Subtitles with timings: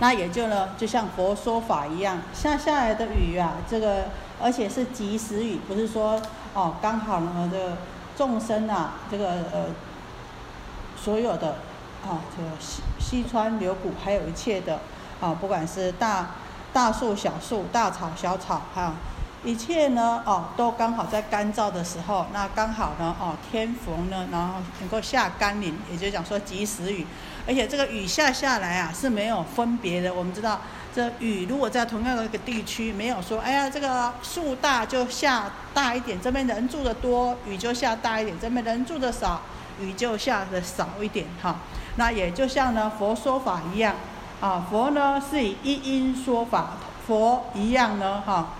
[0.00, 4.06] 那也就呢，就像佛说法一样，下下来的雨啊，这个
[4.42, 6.20] 而且是及时雨，不是说
[6.54, 7.76] 哦刚好呢这个
[8.16, 9.66] 众生啊，这个呃
[10.96, 11.56] 所有的
[12.02, 14.80] 啊这个西西川流谷，还有一切的
[15.20, 16.30] 啊，不管是大
[16.72, 18.94] 大树小树、大草小草哈。
[19.42, 27.06] 一切呢，哦，都刚好在干燥的时候，那刚好呢，哦，天逢呢，然后能够下甘霖，也就讲说及时雨，
[27.50, 30.14] 而且这个雨下下来啊是没有分别的。
[30.14, 30.60] 我们知道，
[30.94, 39.42] 这雨如果在同样的一个地区，没有说，哎呀，这个树大就下大一点，这边人住的多，雨就下大一点；这边人住的少，
[39.80, 41.56] 雨就下的少一点，哈。
[41.96, 43.96] 那也就像呢佛说法一样，
[44.40, 46.74] 啊，佛呢是以一因说法，
[47.04, 48.50] 佛一样呢，哈。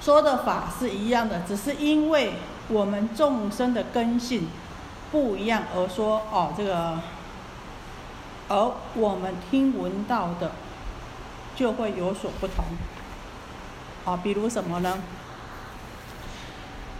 [0.00, 2.32] 说的法是一样的，只是因为
[2.68, 4.48] 我们众生的根性
[5.12, 6.98] 不一样而说哦，这个，
[8.50, 10.50] 而我们听闻到的
[11.54, 12.64] 就会有所不同。
[14.04, 14.98] 啊，比如什么呢？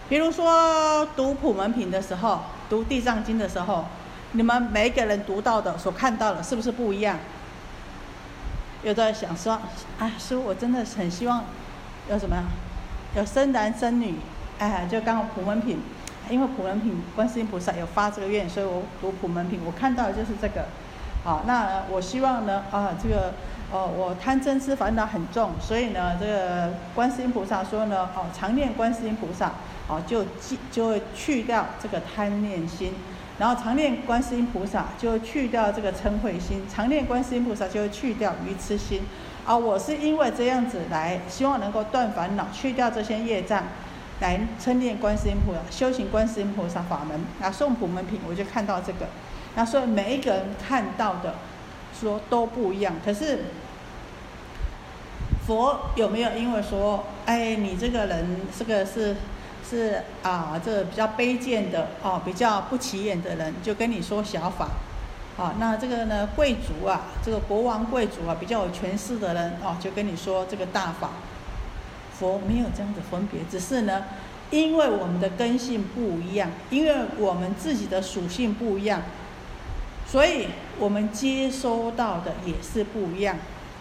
[0.08, 3.86] 比如说读普门品的时候，读地藏经的时候，
[4.32, 7.18] 你们每个人读到的、所看到的，是不是不一样？
[8.84, 9.60] 有的想说，
[9.98, 11.44] 啊，师傅，我真的很希望
[12.08, 12.36] 有什么？
[13.16, 14.14] 有生男生女，
[14.60, 15.80] 哎，就刚好普门品，
[16.30, 20.66] 因为普门品观世音菩萨有发这个愿，所以我读普门品，我看到的就是这个。
[21.22, 23.34] 好，那我希望呢，啊，这个，
[23.70, 29.52] 哦，我贪嗔痴烦恼很重，所以呢，这个观世音菩萨说呢，哦，常念观世音菩萨，
[29.86, 30.24] 哦，就
[30.72, 32.94] 就会去掉这个贪念心，
[33.38, 39.02] 然后常念观世音菩萨就去掉这个嗔恚心，常念观世音菩萨就会去掉愚痴心。
[39.44, 43.64] 啊，我是因为这样子来，希望能够断烦恼，去掉这些业障，
[44.20, 47.20] 来称念观世音菩萨，修行观世音菩萨法门。
[47.42, 49.06] 啊，诵普门品，我就看到这个。
[49.54, 51.34] 那所以每一个人看到的，
[51.98, 52.94] 说都不一样。
[53.04, 53.40] 可是
[55.46, 59.16] 佛有没有因为说，哎，你这个人这个是
[59.68, 64.69] 是啊，这比较卑贱的哦，比较不起眼的人，就跟你说小法？
[65.38, 71.10] 啊，那这个呢，贵族啊，这个国王贵族啊，比较有权势的人哦，就跟你说这个大法，
[72.12, 74.04] 佛没有这样的分别，只是呢，
[74.50, 79.00] 因为我们的根性不一样，因为我们自己的属性不一样，
[80.10, 80.48] 所以
[80.78, 83.37] 我们接收到的也是不一样。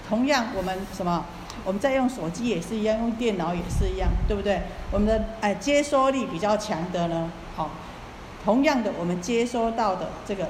[0.07, 1.25] 同样，我们什么？
[1.65, 4.61] 我们在用手机也是一样，用电脑也是一样，对不对？
[4.91, 7.71] 我们的哎接收力比较强的呢，好，
[8.45, 10.49] 同样的，我们接收到的这个。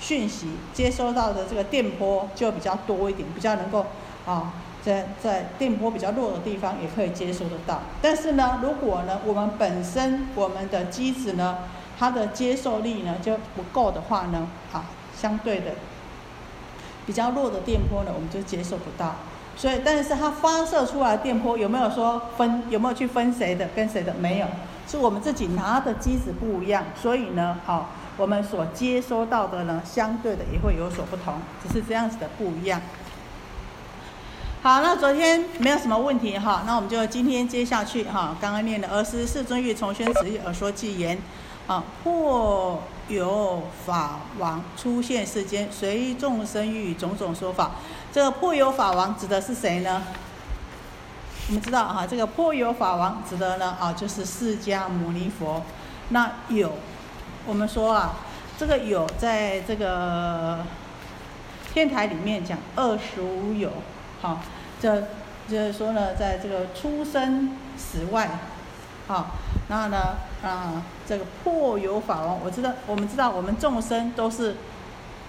[0.00, 3.86] 讯息接收到的这个电波就比较多一点，比较能够
[4.26, 4.52] 啊，
[4.84, 7.80] 在在电波比较弱的地方也可以接收得到。
[8.02, 11.58] 但是呢，如果呢我们本身我们的机子呢，
[11.98, 14.84] 它的接受力呢就不够的话呢，啊，
[15.16, 15.72] 相对的
[17.06, 19.16] 比较弱的电波呢，我们就接受不到。
[19.56, 24.12] 所以，但是它发射出来的电波有没有说分有没有去分谁的跟谁的？
[24.14, 24.46] 没有，
[24.88, 27.90] 是我们自己拿的机子不一样，所以呢，好。
[28.16, 32.80] 我们所接收到的呢，相对的也会有所不同，只是这样子的不一样。
[34.62, 41.18] 好，那昨天没有什么问题哈，那我们就今天接下去哈，刚刚念的二十四尊欲重宣旨意而说偈言，
[41.66, 47.72] 啊，破有法王出现世间，随众生欲种种说法。
[48.12, 50.02] 这个破有法王指的是谁呢？
[51.48, 55.62] 我们知道哈，这个破有法王指的呢啊，就是释迦牟尼佛。
[56.10, 56.72] 那有。
[57.46, 58.14] 我们说啊，
[58.56, 60.64] 这个有在这个
[61.74, 63.70] 天台里面讲二十五有，
[64.22, 64.40] 好，
[64.80, 65.02] 这
[65.46, 68.38] 就是说呢，在这个出生死外，
[69.08, 69.32] 好，
[69.68, 74.56] 然后呢啊，这个破有法王，我知道，我们知道，我们众生都是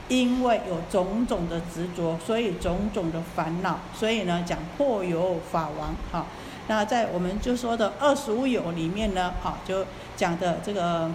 [0.07, 6.27] 因为有种种的执着，所以种种的烦恼，所以呢讲破有法王，好，
[6.67, 9.85] 那在我们就说的二十五有里面呢，好，就
[10.15, 11.11] 讲的这个。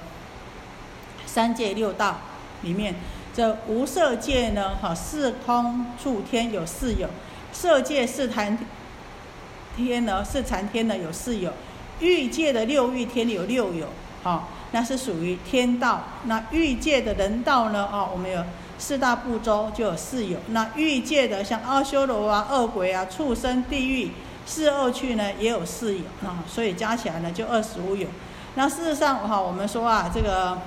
[1.26, 2.16] 三界六道
[2.62, 2.92] 里面，
[3.32, 7.09] 这无色界呢，哈，四空处天有四有，
[7.53, 8.59] 色界是禅
[9.77, 11.53] 天呢，是禅天呢有四有，
[12.00, 13.86] 欲界的六欲天有六有，
[14.22, 16.02] 哈，那是属于天道。
[16.24, 18.44] 那欲界的人道呢，啊，我们有
[18.78, 20.38] 四大部洲就有四有。
[20.48, 24.10] 那欲界的像阿修罗啊、恶鬼啊、畜生、地狱
[24.44, 28.08] 四恶趣呢，也有四有啊，所以加起来呢就二十五有。
[28.54, 30.58] 那事实上，哈，我们说啊，这个。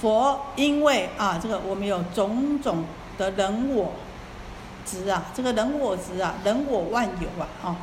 [0.00, 2.84] 佛因为啊，这个我们有种种
[3.18, 3.94] 的人我
[4.86, 7.76] 执啊，这个人我执啊，人我万有啊，啊，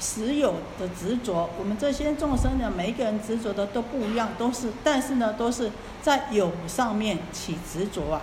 [0.00, 5.70] 实有的执着，我们这些众生呢，每一个人执着的都不一样，都是，但是呢，都是
[6.00, 8.22] 在有上面起执着啊。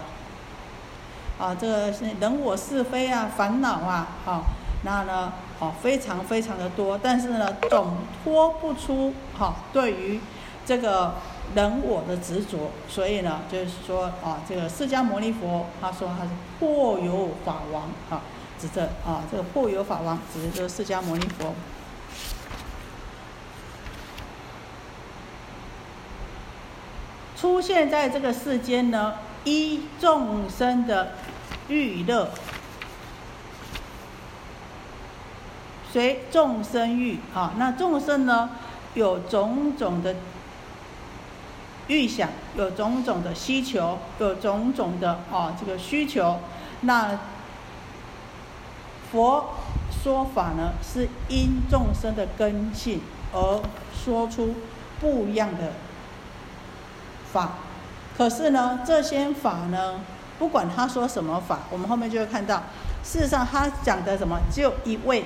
[1.39, 4.41] 啊，这个是人我是非啊，烦恼啊，啊，
[4.83, 10.19] 那呢，哦，非常非常的多，但是呢，总脱不出哈，对于
[10.65, 11.13] 这个
[11.53, 18.21] 人我的执着，所以呢，就是说啊，这个释迦牟尼佛他说他是破有法王啊，
[18.59, 21.53] 指着啊，这个破有法王指的就是释迦牟尼佛。
[27.39, 29.13] 出现在这个世间呢，
[29.43, 31.11] 依众生的
[31.67, 32.31] 欲乐，
[35.93, 37.53] 随众生欲啊。
[37.57, 38.49] 那众生呢，
[38.95, 40.15] 有种种的
[41.87, 46.39] 欲想，有种种的需求，有种种的啊这个需求。
[46.81, 47.19] 那
[49.11, 49.45] 佛
[50.03, 53.01] 说法呢，是因众生的根性
[53.33, 53.61] 而
[53.93, 54.55] 说出
[54.99, 55.71] 不一样的。
[57.31, 57.55] 法，
[58.17, 59.99] 可是呢，这些法呢，
[60.39, 62.63] 不管他说什么法，我们后面就会看到，
[63.03, 65.25] 事实上他讲的什么，只有一位，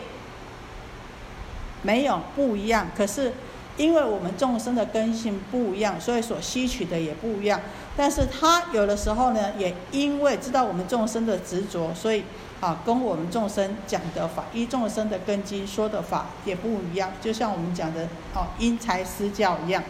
[1.84, 2.88] 没有不一样。
[2.98, 3.34] 可是，
[3.78, 7.62] 因为我们众生的根性不一样，所以所吸取的也不一样。
[7.96, 12.24] 但是他有的时候呢，也因为知道我们众生的执着，所以
[12.62, 17.12] 啊，跟我们众生讲的法，依众生的根基说的法也不一样。
[17.20, 19.84] 就像我们讲的哦，因材施教一样。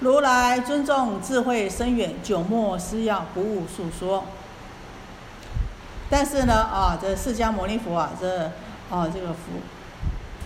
[0.00, 4.24] 如来尊重智慧深远，久莫思要，不误述说。
[6.10, 8.50] 但是呢，啊，这释迦牟尼佛啊，这
[8.90, 9.38] 啊，这个佛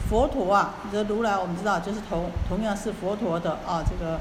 [0.09, 4.21] 佛陀啊，这如来我们知道就是同同样是佛陀的啊，这个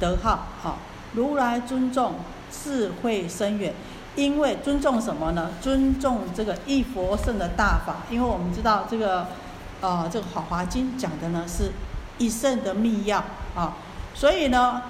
[0.00, 0.30] 德号
[0.64, 0.76] 啊。
[1.14, 2.16] 如来尊重
[2.50, 3.72] 智慧深远，
[4.16, 5.50] 因为尊重什么呢？
[5.60, 9.26] 尊重这个一佛圣的大法，因为我们知道这个
[9.80, 11.72] 啊，这个《法华经》讲的呢是
[12.18, 13.24] 一圣的密要
[13.54, 13.74] 啊。
[14.14, 14.82] 所以呢，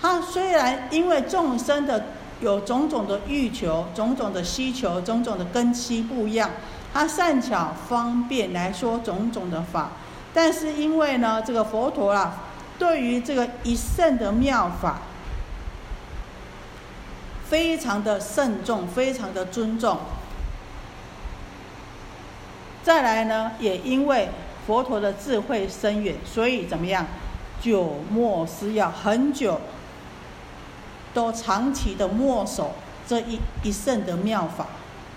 [0.00, 2.06] 他虽然因为众生的
[2.40, 6.50] 有种种的欲求、种种的需求、种种的根基不一样，
[6.94, 9.90] 他善巧方便来说种种的法，
[10.32, 12.44] 但是因为呢，这个佛陀啊，
[12.78, 15.00] 对于这个一圣的妙法，
[17.50, 19.98] 非常的慎重，非常的尊重。
[22.84, 24.28] 再来呢，也因为
[24.68, 27.04] 佛陀的智慧深远，所以怎么样？
[27.60, 29.60] 久默思要很久，
[31.12, 32.70] 都长期的默守
[33.06, 34.68] 这一一圣的妙法，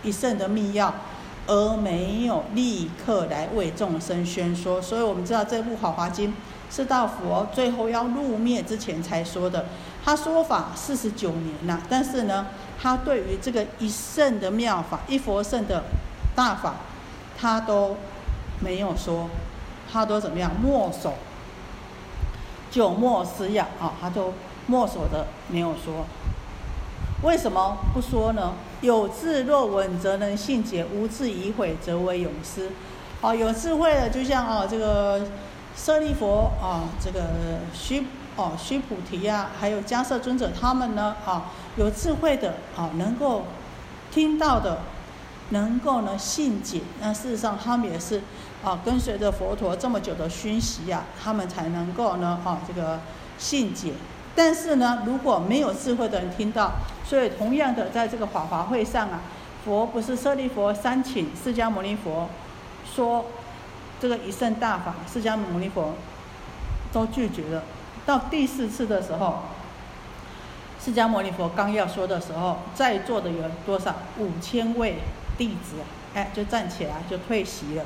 [0.02, 0.94] 一圣的密要，
[1.46, 4.82] 而没有立刻来为众生宣说。
[4.82, 6.32] 所以我们知道这部《法华经》
[6.76, 9.68] 是到佛最后要入灭之前才说的。
[10.06, 12.48] 他说法四十九年了，但是呢，
[12.82, 15.84] 他对于这个一圣的妙法、一佛圣的
[16.36, 16.76] 大法，
[17.40, 17.96] 他都
[18.60, 19.30] 没有说，
[19.92, 21.14] 他都怎么样默守。
[22.70, 24.34] 久默思要啊，他就
[24.66, 26.06] 默守的没有说。
[27.22, 28.56] 为什么不说呢？
[28.82, 32.72] 有智若闻，则能信解；无智以悔，则为永失。
[33.22, 35.22] 啊，有智慧的，就像啊这个
[35.78, 37.22] 舍利佛啊，这个
[37.74, 43.46] 须哦须菩提啊，还有迦摄尊者他们呢啊，有智慧的啊，能够
[44.12, 44.80] 听到的，
[45.50, 46.82] 能够呢信解。
[47.00, 48.22] 那事实上，他们也是。
[48.64, 52.98] 啊，跟随着佛陀这么久的熏习呀，他们才能够呢，啊，这个
[53.38, 53.92] 信解。
[54.34, 56.72] 但是呢，如果没有智慧的人听到，
[57.06, 59.20] 所以同样的，在这个法华会上啊，
[59.66, 62.30] 佛不是舍利佛三请释迦牟尼佛
[62.90, 63.26] 说
[64.00, 65.96] 这个一圣大法，释迦牟尼佛
[66.94, 67.62] 都拒绝了。
[68.06, 69.40] 到第四次的时候，
[70.84, 73.96] 释迦牟尼佛刚要说的时候，在座的有多少？
[74.18, 74.98] 五千位
[75.38, 75.78] 弟子，
[76.14, 77.84] 哎，就站起来就退席了。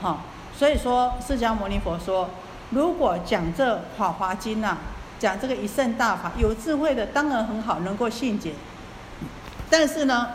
[0.00, 2.28] 好，所以说释迦牟尼佛说，
[2.70, 4.76] 如果讲这《法华经》呐，
[5.18, 8.52] 讲这个一圣大法，有智慧的当然很好，能够信解。
[9.70, 10.28] 但是呢，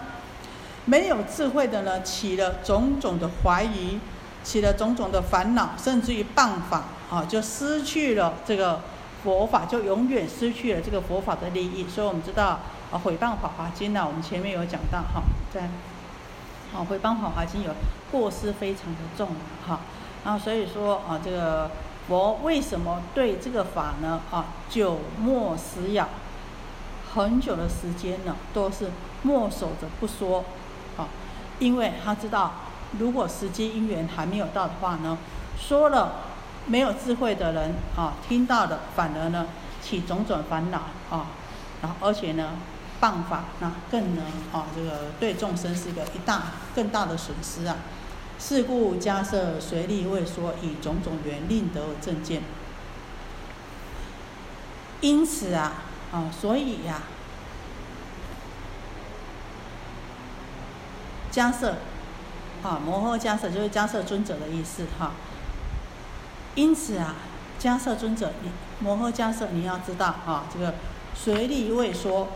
[0.86, 4.00] 没有智慧的呢，起了种种的怀疑，
[4.44, 8.82] 起了种种的烦恼，甚至于谤法，啊，就失去了这个
[9.24, 11.88] 佛法，就永远失去了这个佛法的利益。
[11.88, 12.60] 所以我们知道，
[12.92, 15.24] 啊，毁谤《法华经》呢，我们前面有讲到，哈，
[15.54, 15.70] 在。
[16.74, 17.72] 啊，毁谤《法华经》有
[18.10, 19.28] 过失非常的重
[19.68, 19.82] 哈，
[20.24, 21.70] 啊，所以说啊，这个
[22.08, 24.22] 佛为什么对这个法呢？
[24.32, 26.08] 啊，久默思要，
[27.14, 28.90] 很久的时间呢，都是
[29.24, 30.46] 默守着不说，
[30.96, 31.10] 啊，
[31.60, 32.54] 因为他知道，
[32.98, 35.18] 如果时机因缘还没有到的话呢，
[35.60, 36.14] 说了
[36.72, 39.46] 没有智慧的人啊，听到的反而呢，
[39.82, 41.28] 起种种烦恼啊，
[41.82, 42.52] 然后而且呢，
[43.02, 44.24] 谤法那更能
[44.54, 47.76] 啊，这个对众生是一个一大更大的损失啊。
[48.40, 52.42] 是故迦设随力畏说，以种种缘令得正见。
[55.02, 55.74] 因此啊，
[56.14, 57.02] 啊，所以呀，
[61.34, 61.76] 迦设
[62.64, 65.12] 啊，摩诃迦舍就是迦舍尊者的意思哈。
[66.56, 67.16] 因此啊，
[67.60, 70.74] 迦摄尊者，你摩诃迦摄，你要知道啊，这个
[71.14, 72.28] 随力位说，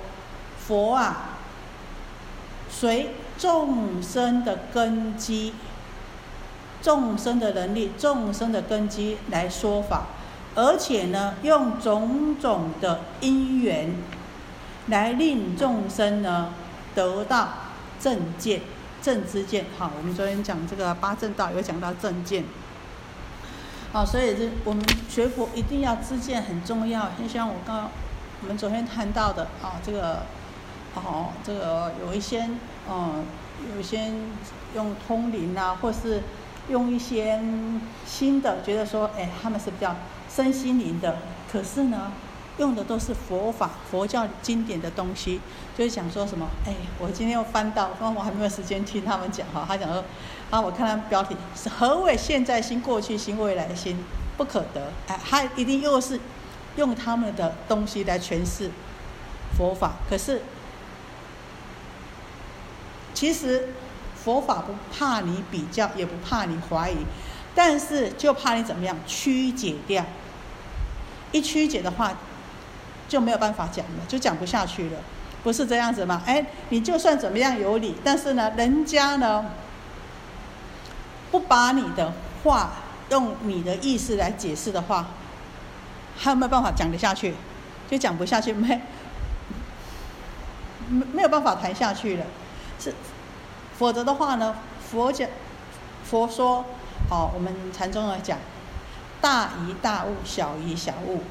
[0.57, 1.37] 佛啊，
[2.69, 5.53] 随众生的根基，
[6.81, 10.05] 众生的能力，众生的根基来说法，
[10.55, 13.95] 而且呢，用种种的因缘，
[14.87, 16.53] 来令众生呢
[16.93, 17.49] 得到
[17.99, 18.61] 正见。
[19.01, 22.43] 正知见，好，我们昨天讲这个八正道，有讲到正见，
[23.95, 27.09] 好，所以这我们学佛一定要知见很重要。
[27.17, 27.89] 就像我刚
[28.41, 30.23] 我们昨天谈到的，啊，这个，
[30.95, 32.45] 哦，这个有一些，
[32.91, 33.23] 嗯，
[33.73, 34.11] 有一些
[34.75, 36.21] 用通灵啊，或是
[36.67, 37.41] 用一些
[38.05, 39.95] 新的，觉得说，哎，他们是比较
[40.29, 41.15] 身心灵的，
[41.49, 42.11] 可是呢。
[42.57, 45.41] 用的都是佛法、佛教经典的东西，
[45.77, 46.47] 就是想说什么？
[46.65, 49.65] 哎，我今天又翻到，刚刚我还没有时间听他们讲哈。
[49.67, 50.01] 他讲说，
[50.51, 53.97] 啊，我看他标题是何为现在心、过去心、未来心
[54.37, 54.91] 不可得？
[55.07, 56.19] 哎，他一定又是
[56.77, 58.69] 用他们的东西来诠释
[59.57, 59.93] 佛法。
[60.09, 60.41] 可是，
[63.13, 63.69] 其实
[64.15, 66.97] 佛法不怕你比较，也不怕你怀疑，
[67.53, 70.05] 但是就怕你怎么样曲解掉。
[71.31, 72.13] 一曲解的话。
[73.07, 74.97] 就没有办法讲了，就讲不下去了，
[75.43, 76.23] 不是这样子吗？
[76.25, 79.45] 哎，你就算怎么样有理，但是呢，人家呢
[81.31, 82.13] 不把你的
[82.43, 82.71] 话
[83.09, 85.07] 用你的意思来解释的话，
[86.17, 87.33] 还有没有办法讲得下去？
[87.89, 88.81] 就讲不下去， 没
[90.89, 92.25] 没没有办法谈下去了。
[92.79, 92.93] 是，
[93.77, 94.55] 否则的话呢，
[94.89, 95.29] 佛讲
[96.03, 96.65] 佛说，
[97.09, 98.37] 好，我们禅宗来讲，
[99.21, 101.21] 大疑大悟，小疑小悟，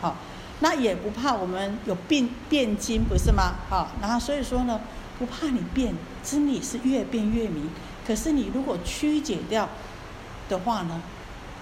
[0.00, 0.16] 好。
[0.60, 3.56] 那也不怕我们有变变经，不是吗？
[3.68, 4.80] 好，然后所以说呢，
[5.18, 7.70] 不怕你变，真理是越变越明。
[8.06, 9.68] 可是你如果曲解掉
[10.48, 11.02] 的话呢，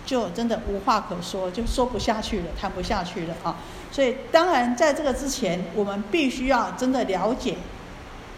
[0.05, 3.57] 就真的无话可说，就说不下去了，谈不下去了啊。
[3.91, 7.57] 所以当然在这个之前，我们必须要真的了解，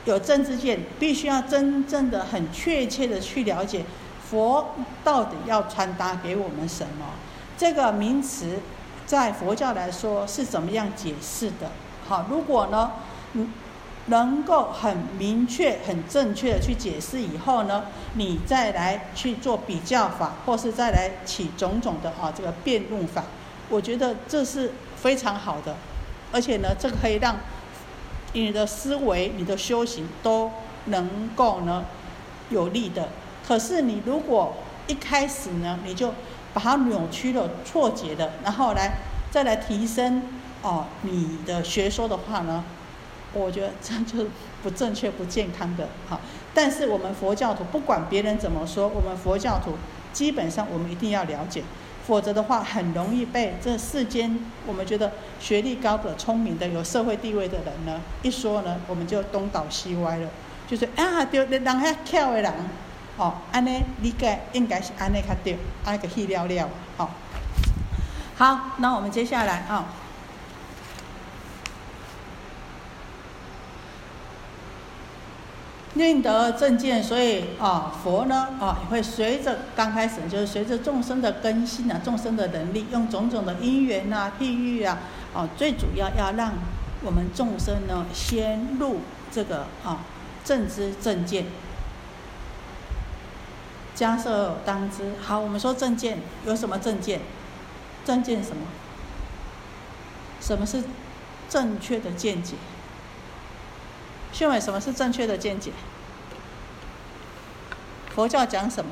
[0.05, 3.85] 有政治见，必须要真正的很确切的去了解
[4.31, 7.07] 佛到底要传达给我们什么
[7.57, 8.59] 这个名词。
[9.07, 11.71] 在佛教来说是怎么样解释的？
[12.09, 12.91] 好，如果呢，
[13.35, 13.53] 嗯，
[14.07, 17.85] 能够很明确、很正确的去解释以后呢，
[18.15, 23.25] 你再来去做比较法，或是再来起种种的啊这个辩论法，
[23.69, 25.77] 我觉得这是非常好的，
[26.33, 27.37] 而且呢，这个可以让
[28.33, 30.53] 你的思维、你的修行都
[30.87, 31.85] 能够呢
[32.51, 33.09] 有利的。
[33.47, 34.55] 可是你如果
[34.87, 36.13] 一开始呢，你就
[36.55, 38.99] 把它扭曲了、错解的，然后来
[39.33, 40.23] 再来提升
[40.63, 42.65] 哦你的学说的话呢，
[43.39, 44.29] 我觉得这就
[44.63, 46.21] 不正确、不健康的哈。
[46.55, 49.75] 但是我们佛教徒不管别人怎么说，我们佛教徒
[50.13, 51.63] 基本上我们一定要了解，
[52.07, 60.29] 否则的话很容易被这世间我们觉得学历高的、聪明的、有社会地位的人呢一说呢，我们就东倒西歪了，
[60.67, 62.53] 就是啊，就人遐巧的人。
[63.19, 67.11] 哦，安尼理解应该是安尼较对，安个细了了，好。
[68.37, 69.87] 好，那我们接下来啊，
[75.97, 84.99] 念得正见，所以啊，佛呢啊也会随着刚开始就是随着众生的根性啊，众生的能力，用种种的因缘啊、譬喻啊，
[85.35, 86.55] 哦，最主要要让
[87.03, 89.01] 我们众生呢先入
[89.33, 90.01] 这个啊
[90.45, 91.47] 正知正见。
[93.95, 97.21] 加设当知，好，我们说正见有什么正见？
[98.05, 98.63] 正见什么？
[100.39, 100.85] 什么是
[101.49, 102.55] 正确的见解？
[104.33, 105.73] 训伟，什么是正确的见解？
[108.15, 108.91] 佛教讲什么？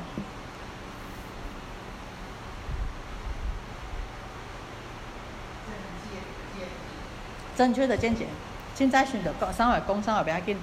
[7.55, 8.27] 正确的见解。
[8.75, 10.57] 现在选择搞三位工商，不要紧。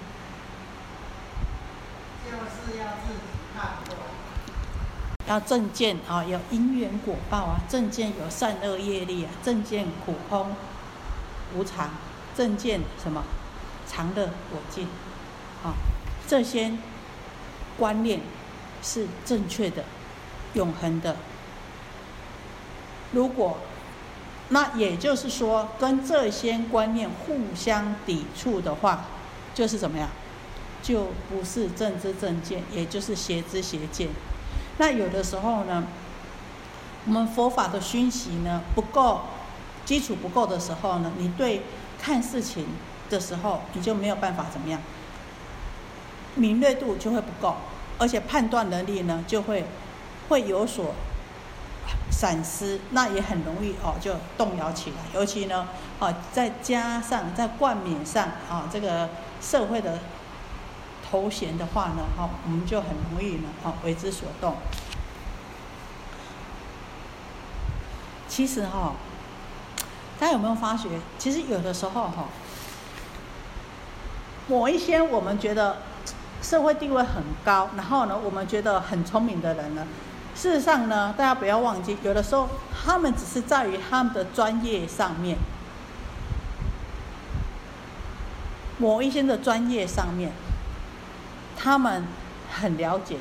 [2.26, 3.20] 就是要自己
[3.56, 3.78] 看。
[5.26, 10.54] 要正见啊，有因缘果报啊，正见有善恶业力啊，正见苦空
[11.54, 11.88] 无常，
[12.36, 13.24] 正见什么
[13.92, 14.88] 常乐我净，
[15.62, 15.74] 啊，
[16.26, 16.72] 这些
[17.78, 18.20] 观念
[18.82, 19.84] 是正确的、
[20.54, 21.16] 永恒的。
[23.12, 23.58] 如果
[24.48, 29.04] 那也就是说，跟这些观念互相抵触的话，
[29.54, 30.08] 就是怎么样？
[30.82, 34.08] 就不是正知正见，也就是邪知邪见。
[34.78, 35.84] 那有的时候呢，
[37.06, 39.20] 我们佛法的熏习呢不够，
[39.84, 41.62] 基础不够的时候呢，你对
[42.00, 42.66] 看事情
[43.12, 44.80] 的时候，你就没有办法怎么样，
[46.34, 47.54] 敏锐度就会不够，
[47.98, 49.66] 而且判断能力呢就会
[50.28, 50.94] 会有所
[52.10, 54.96] 闪失，那也很容易哦就动摇起来。
[55.14, 55.68] 尤其呢，
[56.00, 59.98] 啊再加上在冠冕上啊这个社会的
[61.10, 64.56] 头衔的话呢，哈我们就很容易呢啊为之所动。
[68.26, 68.94] 其实哈，
[70.18, 70.88] 大家有没有发觉？
[71.18, 72.28] 其实有的时候哈，
[74.48, 75.78] 某一些我们觉得
[76.42, 79.86] 社会地位很高，然后呢，我们觉得很聪明的人呢，
[80.34, 82.48] 事实上呢，大家不要忘记，有的时候
[82.84, 85.38] 他们只是在于他们的专业上面，
[88.78, 90.32] 某一些的专业上面，
[91.56, 92.04] 他们
[92.52, 93.18] 很了解，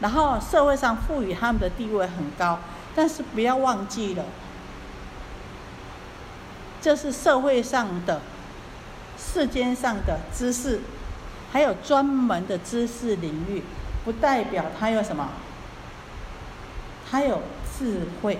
[0.00, 2.60] 然后社会上赋予他们的地位很高，
[2.94, 4.24] 但是不要忘记了。
[6.80, 8.20] 这是社会上的、
[9.22, 10.80] 世间上的知识，
[11.52, 13.62] 还有专门的知识领域，
[14.04, 15.30] 不代表他有什么，
[17.10, 17.40] 他有
[17.78, 18.38] 智慧，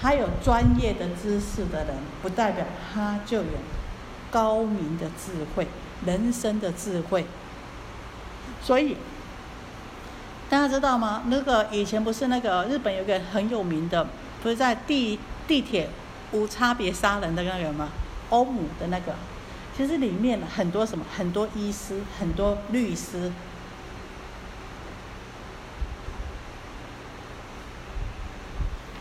[0.00, 3.58] 还有专业的知识的人，不代表他就有
[4.30, 5.68] 高明的智慧、
[6.04, 7.26] 人生的智慧。
[8.62, 8.96] 所以，
[10.48, 11.24] 大家知道吗？
[11.26, 14.08] 那个以前不是那个日本有个很有名的，
[14.42, 15.18] 不是在地。
[15.48, 15.90] 地铁
[16.32, 17.88] 无差别杀人的那个吗？
[18.30, 19.14] 欧姆的那个，
[19.76, 21.04] 其实里面很多什么？
[21.16, 23.32] 很多医师，很多律师，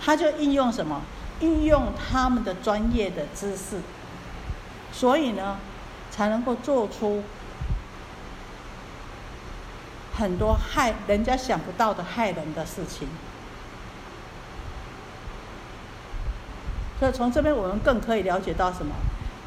[0.02, 1.02] 他就应用什么？
[1.42, 3.80] 应用他们的专业的知识，
[4.92, 5.58] 所以呢，
[6.12, 7.24] 才能够做出
[10.18, 13.08] 很多害人家想不到的害人的事情。
[17.00, 18.94] 所以从这边我们更可以了解到什么？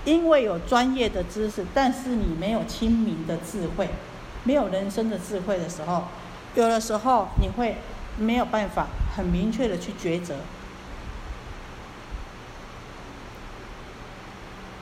[0.05, 3.89] 因为有专业的知识，但是你没有亲民的智慧，
[4.43, 6.05] 没有人生的智慧的时候，
[6.55, 7.77] 有的时候你会
[8.19, 10.35] 没有办法很明确的去抉择。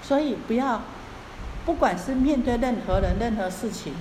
[0.03, 0.81] 所以不要，
[1.67, 3.93] 不管是面对任何人、任何事情，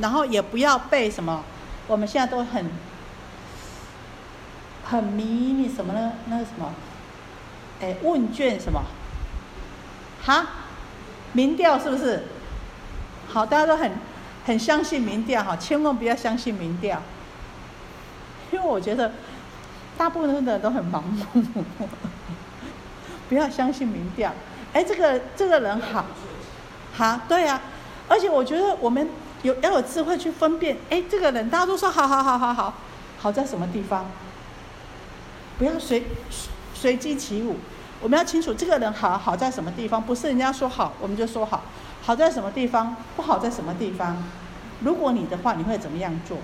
[0.00, 1.44] 然后也不要被什么，
[1.86, 2.66] 我们现在都很
[4.84, 6.14] 很迷你什么呢？
[6.26, 6.72] 那个什么？
[7.80, 8.82] 哎，问卷什么？
[10.24, 10.46] 哈，
[11.32, 12.24] 民调是不是？
[13.28, 13.92] 好，大家都很
[14.46, 17.02] 很相信民调哈，千万不要相信民调，
[18.50, 19.12] 因为我觉得
[19.98, 21.44] 大部分的人都很盲目，
[23.28, 24.32] 不要相信民调。
[24.72, 26.06] 哎，这个这个人好，
[26.94, 27.60] 好，对呀，
[28.08, 29.08] 而且我觉得我们
[29.42, 32.74] 有要有智慧去分辨，哎，这个人大家都说好好好好好，
[33.18, 34.06] 好在什么地方？
[35.58, 36.04] 不要随。
[36.86, 37.56] 随机起舞，
[38.00, 41.64] 我们要清楚这个人好好在什么地方，不是人家说好我们就说好，
[42.00, 44.22] 好在什么地方，不好在什么地方。
[44.84, 46.38] 如果你的话，你会怎么样做？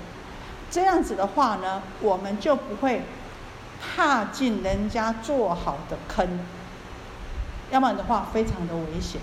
[0.69, 3.03] 这样子的话呢，我们就不会
[3.81, 6.41] 踏进人家做好的坑，
[7.71, 9.21] 要不然的话非常的危险。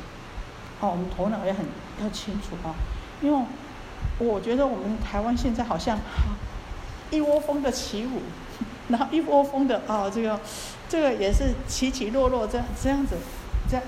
[0.80, 1.66] 哦，我们头脑也很
[2.02, 2.74] 要清楚哦，
[3.22, 3.46] 因为
[4.20, 6.00] 我觉得我们台湾现在好像
[7.12, 8.22] 一窝蜂的起舞。
[8.90, 10.40] 然后一窝蜂的啊，这个，
[10.90, 13.16] 这个也是起起落落，这样这样子，
[13.70, 13.84] 这样，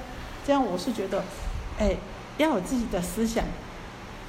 [0.46, 1.24] 这样我是觉得，
[1.78, 1.96] 哎，
[2.38, 3.44] 要有自己的思想，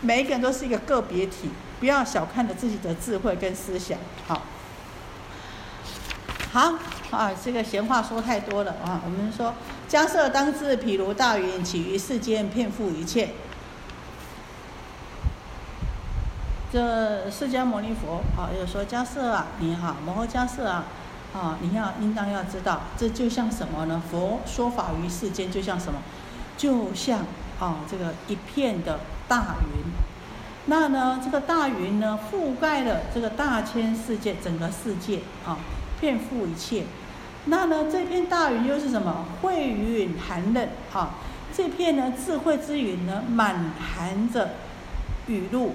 [0.01, 4.43] 每一个人都是一个个别体，不要小看了自己的智慧跟思想，好，
[6.53, 6.75] 好
[7.11, 9.55] 啊，这个闲话说太多了啊，我们说，
[9.87, 13.29] 家设当自譬如大云起于世间，遍覆一切。
[16.73, 20.87] 这释迦牟尼佛啊，又说迦瑟啊，你好，摩诃迦瑟啊，
[21.35, 24.03] 啊，你要应当要知道，这就像什么呢？
[24.11, 25.99] 佛说法于世间，就像什么？
[26.57, 27.27] 就像
[27.61, 29.85] 啊，这个一片的大云。
[30.65, 35.59] 那呢，这个大云呢，覆盖了这个大千世界，整个世界啊，
[36.01, 36.85] 遍覆一切。
[37.45, 39.27] 那呢，这片大云又是什么？
[39.43, 41.17] 慧云含任啊，
[41.55, 44.53] 这片呢，智慧之云呢，满含着
[45.27, 45.75] 雨露。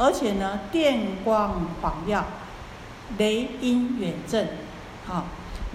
[0.00, 2.24] 而且呢，电光晃耀，
[3.18, 4.48] 雷音远震，
[5.06, 5.24] 啊，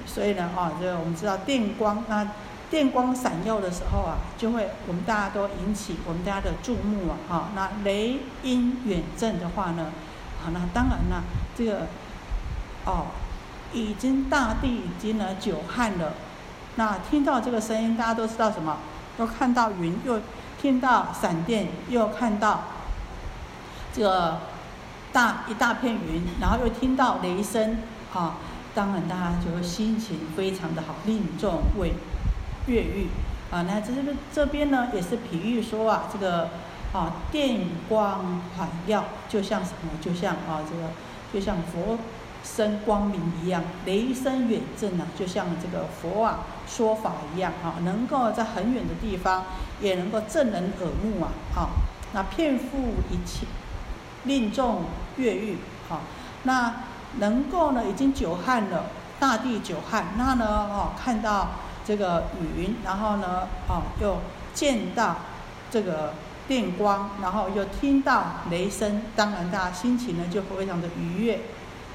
[0.08, 2.28] 所以呢，啊，这个我们知道电光，那
[2.72, 9.92] 电光闪耀的时候啊，就会我们大家都引起我们大家的注目啊，哈，那雷音远震的话呢，
[10.44, 11.24] 好，那当然了，
[11.56, 11.82] 这个，
[12.86, 13.06] 哦，
[13.74, 16.14] 已经大地已经呢久旱了，
[16.78, 18.78] 那听到这个声音，大家都知道什么？
[19.20, 20.20] 都看到云，又
[20.60, 22.64] 听到闪电，又看到。
[23.96, 24.40] 这个
[25.14, 27.78] 大一大片云，然后又听到雷声，
[28.14, 28.36] 啊，
[28.74, 31.94] 当然大家就心情非常的好，令众为
[32.68, 33.08] 越狱，
[33.50, 36.50] 啊，那这边这边呢也是比喻说啊，这个
[36.92, 39.92] 啊电光环耀，就像什么？
[40.02, 40.90] 就像啊这个，
[41.34, 41.98] 就像佛
[42.44, 49.46] 身光明一样，雷声远震啊，就像这个佛啊说法一样啊，能够在很远的地方
[49.80, 51.70] 也能够震人耳目啊，啊，
[52.14, 53.46] 那遍覆一切，
[54.26, 54.84] 令众
[55.18, 55.58] 越狱，
[55.88, 56.02] 好，
[56.44, 56.74] 那
[57.20, 58.86] 能够呢已经久旱了，
[59.20, 61.48] 大地久旱，那呢哦看到。
[61.88, 62.24] 这个
[62.58, 64.18] 云，然后呢，啊，又
[64.56, 65.18] 见到
[65.70, 66.14] 这个
[66.48, 71.42] 电光，然后又听到雷声，当然大家心情呢就非常的愉悦，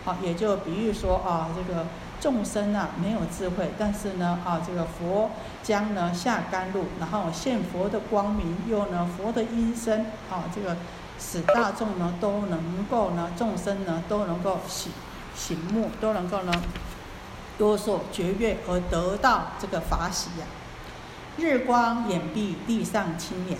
[0.05, 1.87] 好，也就比喻说啊，这个
[2.21, 5.33] 众生啊没有智慧，但是呢，啊，这个佛
[5.65, 10.77] 将呢下甘露，然后现佛的光明，又呢佛的音声，啊，这个
[11.21, 14.91] 使大众呢都能够呢，众生呢都能够醒
[15.37, 16.53] 醒目，都能够呢。
[17.59, 20.47] 多所绝悦而得到这个法喜呀，
[21.37, 23.59] 日光眼蔽，地上清凉。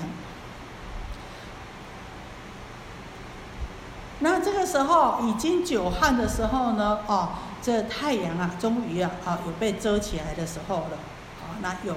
[4.21, 7.29] 那这个时候已经久旱的时候呢，哦，
[7.61, 10.97] 这太阳啊，终于啊，啊，有被遮起来的时候了，
[11.43, 11.95] 啊，那有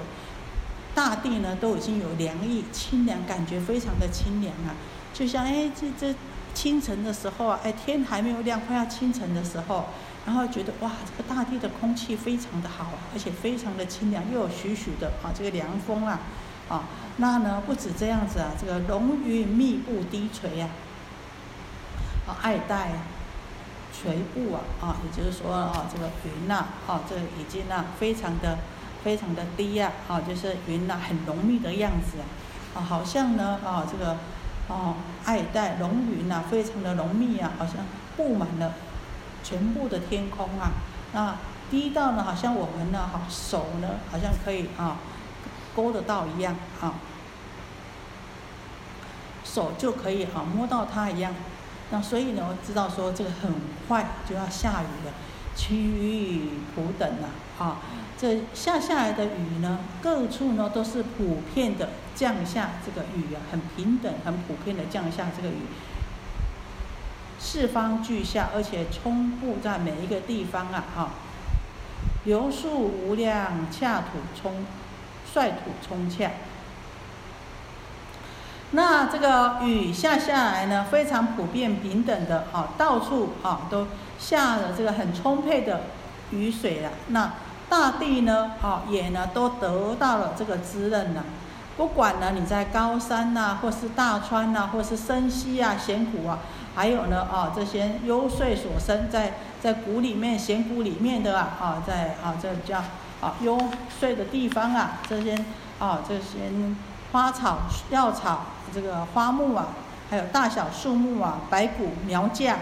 [0.94, 4.76] 大地呢，都已经有凉意，清凉，感觉非常的清凉啊，
[5.14, 6.14] 就像哎，这这
[6.52, 9.86] 清晨的时候啊，哎，天还没有亮，快要清晨的时候。
[10.26, 16.18] 然后觉得哇，这个大地的空气非常的好，而且非常的清凉，又有徐徐的啊这个凉风啊，
[16.66, 16.84] 啊，
[17.18, 20.68] 那呢不止这样子啊，这个浓云密布低垂呀，
[22.26, 22.92] 啊，爱戴
[23.92, 28.56] 垂布啊，啊，也就是说啊，这个云呐，啊，这已经呐非常的
[29.04, 32.16] 非常的低呀，啊，就是云呐很浓密的样子
[32.74, 34.16] 啊，啊，好像呢啊这个
[34.68, 37.76] 哦爱戴浓云呐非常的浓密啊，好像
[38.16, 38.72] 布满了。
[39.42, 40.72] 全部的天空啊，
[41.12, 41.36] 那
[41.70, 44.96] 低到呢，好像我们呢，哈手呢，好像可以啊
[45.76, 46.94] 勾得到一样啊，
[49.44, 51.34] 手就可以啊摸到它一样。
[51.90, 53.52] 那所以呢，我知道说这个很
[53.86, 55.12] 快就要下雨了，
[55.54, 57.28] 其余普等啊，
[57.62, 57.76] 啊，
[58.16, 65.62] 这下下来的雨呢，各处呢都是普遍的降下这个雨啊，很平等、很普遍的降下这个雨。
[67.38, 70.84] 四方俱下，而且充布在每一个地方啊！
[70.96, 71.10] 哈，
[72.24, 74.64] 流速无量，恰土冲，
[75.34, 76.30] 率土冲恰。
[78.70, 85.82] 那这个雨下下来呢，非常普遍平等的啊，到处啊都下了这个很充沛的
[86.30, 86.90] 雨水了。
[87.08, 87.34] 那
[87.68, 91.24] 大地呢，啊也呢都得到了这个滋润了。
[91.76, 96.38] 不管呢你在高山呐，或是大川呐，或是深溪啊、险谷啊。
[96.76, 102.78] 还有呢，啊，这些幽邃所生，在在谷里面、险谷里面的啊，啊，在啊，这叫
[103.20, 103.56] 啊幽
[104.00, 105.36] 邃的地方啊，这些
[105.78, 106.50] 啊，这些
[107.12, 107.58] 花草、
[107.90, 109.68] 药草，这个花木啊，
[110.10, 112.56] 还有大小树木啊，白骨苗架，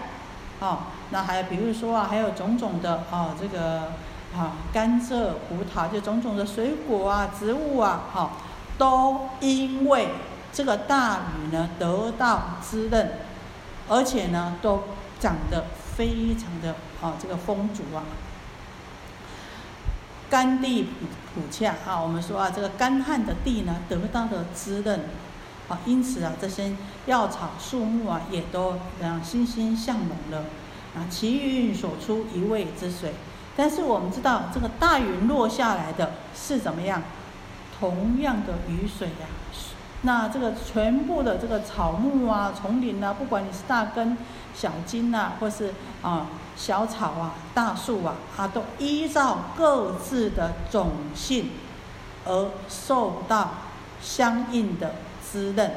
[0.59, 3.93] 啊，那还有比如说啊，还有种种的啊，这个
[4.35, 8.31] 啊，甘蔗、葡萄，就种种的水果啊、植物啊，哈，
[8.77, 10.09] 都因为
[10.51, 13.11] 这个大雨呢，得到滋润。
[13.89, 14.83] 而且呢，都
[15.19, 18.01] 长得非常的啊，这个丰足啊，
[20.29, 20.89] 干地普
[21.35, 22.01] 普洽啊。
[22.01, 25.01] 我们说啊，这个干旱的地呢，得到的滋润
[25.67, 26.71] 啊，因此啊，这些
[27.07, 30.45] 药草树木啊，也都这样欣欣向荣了
[30.95, 31.03] 啊。
[31.09, 33.13] 其运所出一味之水，
[33.55, 37.01] 但是我们知道，这个大云落下来的是怎么样？
[37.79, 39.27] 同样的雨水呀。
[40.05, 44.17] 那这个全部的这个草木啊、丛林啊，不管你是大根、
[44.53, 51.51] 小茎呐，或是啊小草啊、大树啊，它都依照各自的种性
[52.25, 53.51] 而受到
[54.01, 55.71] 相应的滋润。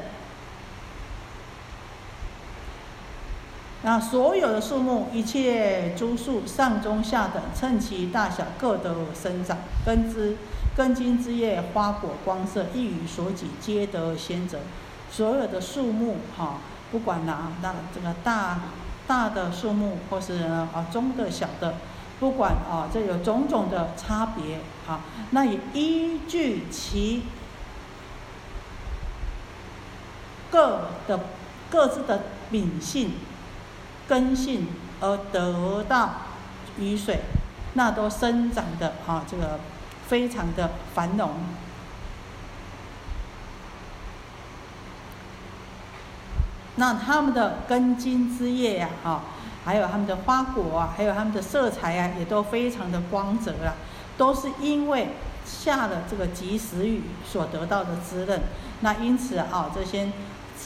[3.87, 10.35] 那所有的树木，一切株树上中下等，趁其大小，各得生长根枝。
[10.75, 14.59] 根茎枝叶花果光色一语所及，皆得先者。
[15.09, 16.57] 所有的树木，哈，
[16.91, 18.59] 不管哪那这个大
[19.07, 21.75] 大的树木，或是啊中的小的，
[22.19, 24.99] 不管啊这有种种的差别，啊，
[25.31, 27.23] 那也依据其
[30.51, 31.21] 各的
[31.69, 33.13] 各自的秉性、
[34.07, 34.67] 根性
[35.01, 36.09] 而得到
[36.79, 37.19] 雨水，
[37.73, 39.59] 那都生长的啊这个。
[40.07, 41.31] 非常的繁荣，
[46.75, 49.23] 那他们的根茎枝叶呀，啊，
[49.65, 53.75] 还有他们的花果啊，还有他们的色彩啊，也都非常的光泽啊，
[54.17, 55.09] 都是因为
[55.45, 58.39] 下了这个及时雨所得到的滋润，
[58.79, 60.09] 那因此啊，这些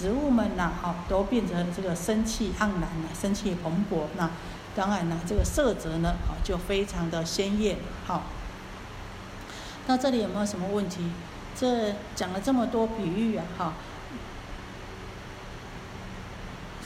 [0.02, 4.06] 植物们呐，哈，都变成这个生气盎然了，生气蓬勃。
[4.18, 4.30] 那
[4.76, 7.78] 当然了，这个色泽呢，就非常的鲜艳。
[8.08, 8.24] 好，
[9.86, 11.12] 那这里有没有什么问题？
[11.56, 13.74] 这讲了这么多比喻啊，哈，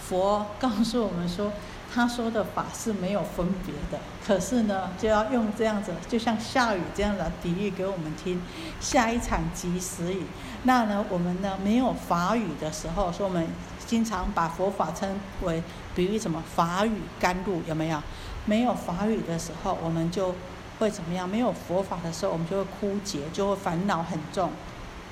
[0.08, 1.54] 佛告诉我们说。
[1.94, 8.42] 他说的法是没有分别的，可是呢，就要用这样子，就像下雨这样的比喻给我们听，
[8.82, 10.24] 下一场及时雨。
[10.66, 13.48] 那呢，我们呢没有法语的时候，说我们
[13.86, 15.64] 经常把佛法称为
[15.96, 18.02] 比喻什么法语甘露，有没有？
[18.46, 20.36] 没有法语的时候，我们就
[20.80, 21.30] 会怎么样？
[21.30, 24.52] 没有佛法的时候，我们就会枯竭，就会烦恼很重，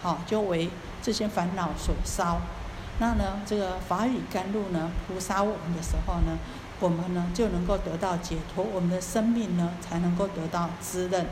[0.02, 0.70] 好，就为
[1.02, 2.42] 这些烦恼所烧。
[3.00, 6.38] 那呢，这个法语甘露呢，菩萨我们的时候呢？
[6.80, 11.26] 我们呢就能够得到解脱，我们的生命呢才能够得到滋润。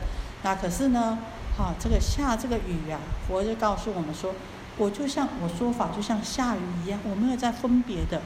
[0.44, 1.18] 那可是呢，
[1.58, 4.34] 哈，这个下这个雨啊，佛就告诉我们说，
[4.78, 8.22] 我就像我说法就像下雨一样，我没有在分别的，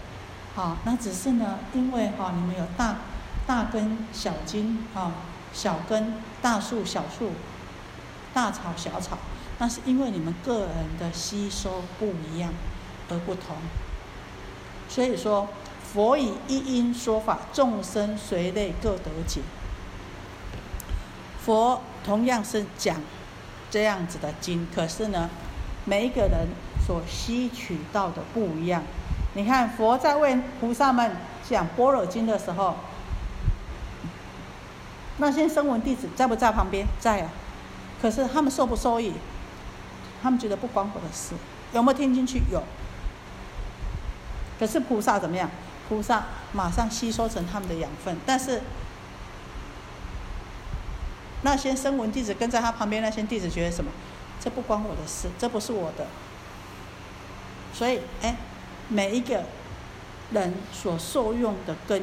[0.55, 2.97] 好，那只是呢，因为哈你们有大
[3.45, 5.11] 大根小茎，啊，
[5.53, 7.31] 小根大树小树，
[8.33, 9.17] 大草小草，
[9.59, 12.53] 那是因为你们个人的吸收不一样
[13.09, 13.55] 而不同，
[14.89, 15.47] 所以说。
[15.93, 19.39] 佛以一因说法，众生随类各得解。
[21.39, 22.97] 佛同样是讲
[23.75, 25.29] 这样子的经，可是呢，
[25.83, 26.47] 每一个人
[26.87, 28.81] 所吸取到的不一样。
[29.33, 31.11] 你看，佛在为菩萨们
[31.43, 32.75] 讲般若经的时候，
[35.17, 36.87] 那些声闻弟子在不在旁边？
[37.01, 37.29] 在啊。
[38.01, 39.11] 可是他们受不受益？
[40.23, 41.35] 他们觉得不关我的事。
[41.73, 42.43] 有没有听进去？
[42.49, 42.63] 有。
[44.57, 45.49] 可是菩萨怎么样？
[45.89, 48.61] 菩萨马上吸收成他们的养分，但是
[51.45, 53.91] 那些声闻弟子跟在他旁边那些弟子觉得什么？
[54.41, 56.07] 这不关我的事，这不是我的。
[57.71, 58.35] 所以，哎，
[58.89, 59.43] 每一个
[60.31, 62.01] 人所受用的根，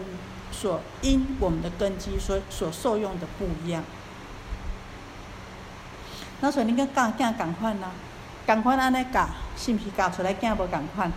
[0.52, 3.82] 所因我们的根基所所受用的不一样。
[6.40, 7.90] 那所以你跟教囝赶快呢，
[8.46, 11.10] 赶快安尼教，是不是教出来囝无赶快？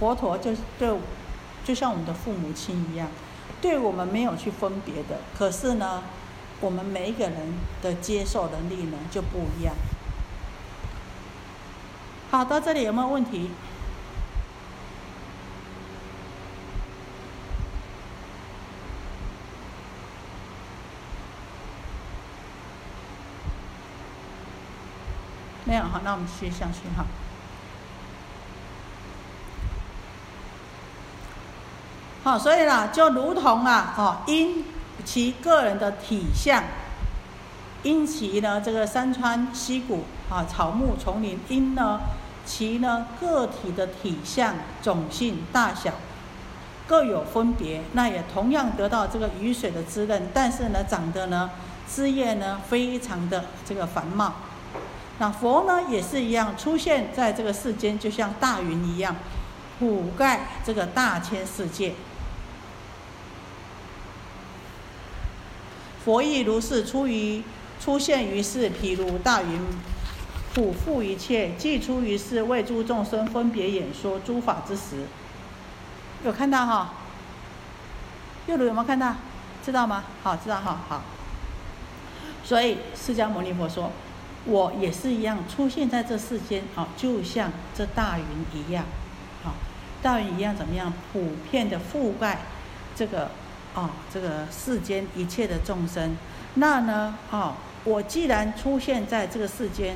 [0.00, 0.98] 佛陀就就
[1.64, 3.08] 就像我们的父母亲一样，
[3.60, 5.20] 对我们没有去分别的。
[5.38, 6.02] 可是呢，
[6.60, 9.74] 我们每一个人的接受能力呢就不一样。
[12.30, 13.50] 好，到这里有没有问题？
[25.64, 27.04] 没有，好，那我们继续下去哈。
[32.22, 34.62] 好，所以呢，就如同啊，哦，因
[35.06, 36.62] 其个人的体相，
[37.82, 41.98] 因其呢这个山川溪谷啊、草木丛林，因呢
[42.44, 45.94] 其呢个体的体相、种性、大小
[46.86, 51.50] 各有分别，那也同样得到这个雨水的滋润，但是呢，长得呢
[51.88, 54.34] 枝叶呢非常的这个繁茂。
[55.18, 59.16] 那佛呢也是一样，出现在这个世间，就像大云一样，
[59.80, 61.94] 覆盖这个大千世界。
[66.02, 67.42] 佛亦如是，出于
[67.78, 69.60] 出现于世，譬如大云，
[70.54, 75.04] 普覆一切，既出于世，为诸众生分别演说诸法之时。
[76.24, 76.94] 有看到哈？
[78.46, 79.14] 右鲁有没有看到？
[79.62, 80.04] 知道吗？
[80.22, 80.80] 好，知道哈。
[80.88, 81.02] 好。
[82.42, 83.92] 所以释迦牟尼佛说，
[84.46, 88.86] 我也是一样，出现在这世间，好，就像这大云一样，
[89.44, 89.52] 好，
[90.02, 90.90] 大云一样怎么样？
[91.12, 92.38] 普遍的覆盖
[92.96, 93.30] 这个。
[93.74, 96.16] 哦，这个世间一切的众生，
[96.54, 97.16] 那呢？
[97.30, 97.54] 哦，
[97.84, 99.94] 我既然出现在这个世间，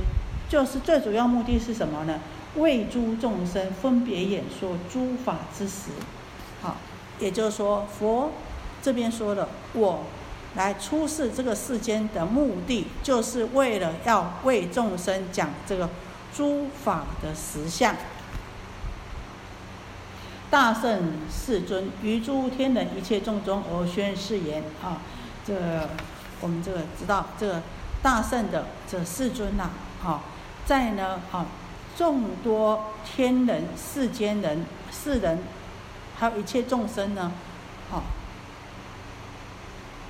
[0.48, 2.20] 就是最主要目的是什么呢？
[2.56, 5.90] 为诸众生分别演说诸法之时。
[6.62, 6.76] 好，
[7.18, 8.30] 也就是说，佛
[8.80, 10.04] 这边说了，我
[10.54, 15.90] 来出世这个世间的目的，就是为了要为众生讲这个
[16.32, 17.96] 诸法的实相。
[20.54, 24.98] 大圣世尊于诸天人一切众中而宣誓言啊，
[25.44, 25.52] 这
[26.40, 27.60] 我们这个知道，这个
[28.00, 29.70] 大圣的这世尊呐，
[30.04, 30.20] 啊，
[30.64, 31.46] 在呢啊
[31.96, 35.40] 众多天人世间人世人，
[36.16, 37.32] 还有一切众生呢，
[37.90, 37.98] 啊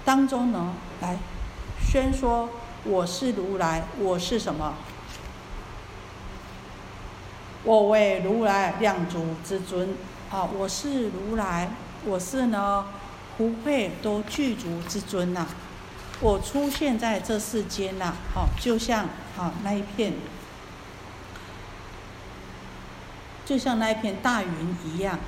[0.05, 1.17] 当中呢来
[1.83, 2.51] 宣说
[2.85, 4.75] 我是如来，我是什么？
[7.63, 9.97] 我为如来量足之尊。
[10.35, 11.71] 啊，我是如来，
[12.05, 12.85] 我是呢，
[13.39, 15.47] 福慧都具足之尊呐。
[16.21, 19.05] 我出现在这世间呐，哦，就像
[19.39, 20.13] 啊那一片，
[23.47, 25.21] 就像那一片大云一样，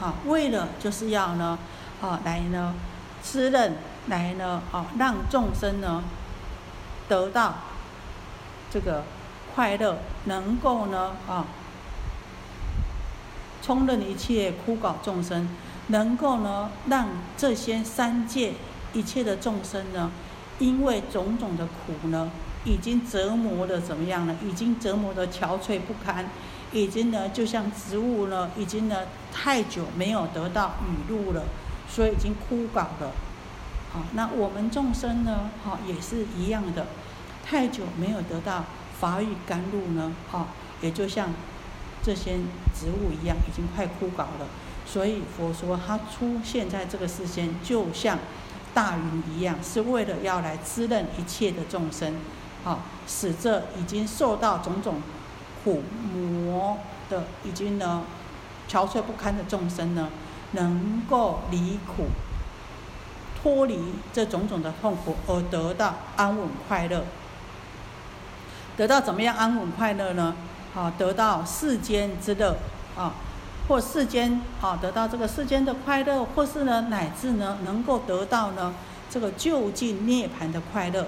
[0.00, 1.58] 好，为了就是要呢，
[2.00, 2.74] 啊来呢
[3.22, 6.02] 滋润，来呢啊让众生呢
[7.06, 7.56] 得到
[8.70, 9.04] 这个
[9.54, 11.44] 快乐，能够呢啊
[13.62, 15.48] 充任一切枯槁众生，
[15.86, 18.52] 能够呢让这些三界。
[18.94, 20.10] 一切的众生呢，
[20.58, 22.30] 因为种种的苦呢，
[22.62, 24.36] 已经折磨的怎么样呢？
[24.44, 26.28] 已经折磨的憔悴不堪，
[26.72, 28.98] 已经呢，就像植物呢，已经呢
[29.32, 31.44] 太久没有得到雨露了，
[31.88, 33.12] 所以已经枯槁了。
[33.94, 36.86] 好，那我们众生呢，好也是一样的，
[37.42, 38.66] 太久没有得到
[39.00, 40.48] 法雨甘露呢，好，
[40.82, 41.30] 也就像
[42.02, 42.36] 这些
[42.74, 44.46] 植物一样，已经快枯槁了。
[44.84, 48.18] 所以佛说，它出现在这个世间，就像。
[48.74, 52.14] 大云一样，是为了要来滋润一切的众生，
[52.64, 55.02] 啊，使这已经受到种种
[55.62, 55.82] 苦
[56.14, 56.78] 磨
[57.10, 58.02] 的，已经呢
[58.70, 60.08] 憔悴不堪的众生呢，
[60.52, 62.06] 能够离苦，
[63.42, 63.78] 脱离
[64.10, 67.04] 这种种的痛苦，而得到安稳快乐。
[68.78, 70.34] 得到怎么样安稳快乐呢？
[70.74, 72.56] 啊，得到世间之乐，
[72.96, 73.12] 啊。
[73.68, 78.74] 或世间啊，得到这个世间的快乐，或是呢，乃至呢，能够得到呢，
[79.08, 81.06] 这个就近涅槃的快乐。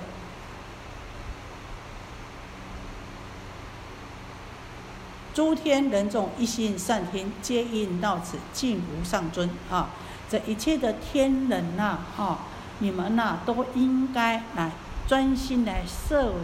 [5.35, 9.90] 诸天人众一心善听，皆应到此敬无上尊啊！
[10.31, 12.38] 这一切的天人呐，啊，
[12.79, 14.70] 你们呐，都应该来
[15.09, 16.35] 专心来摄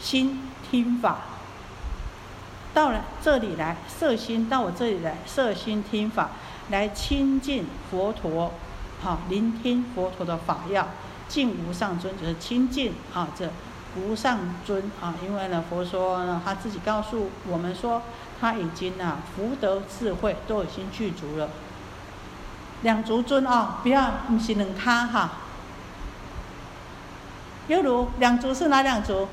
[0.00, 1.31] 心听法。
[2.74, 6.30] 到了这里来，摄心到我这里来，摄心听法，
[6.70, 8.52] 来亲近佛陀，
[9.02, 10.88] 好，聆听佛陀的法要，
[11.28, 13.50] 敬无上尊，就是亲近啊，这
[13.96, 18.02] 无上尊啊，因为呢，佛说呢，他自己告诉我们说，
[18.40, 21.50] 他已经啊，福德智慧都已经具足了，
[22.80, 25.32] 两足尊啊，不要不是两他哈，
[27.68, 29.28] 犹如两足是哪两足？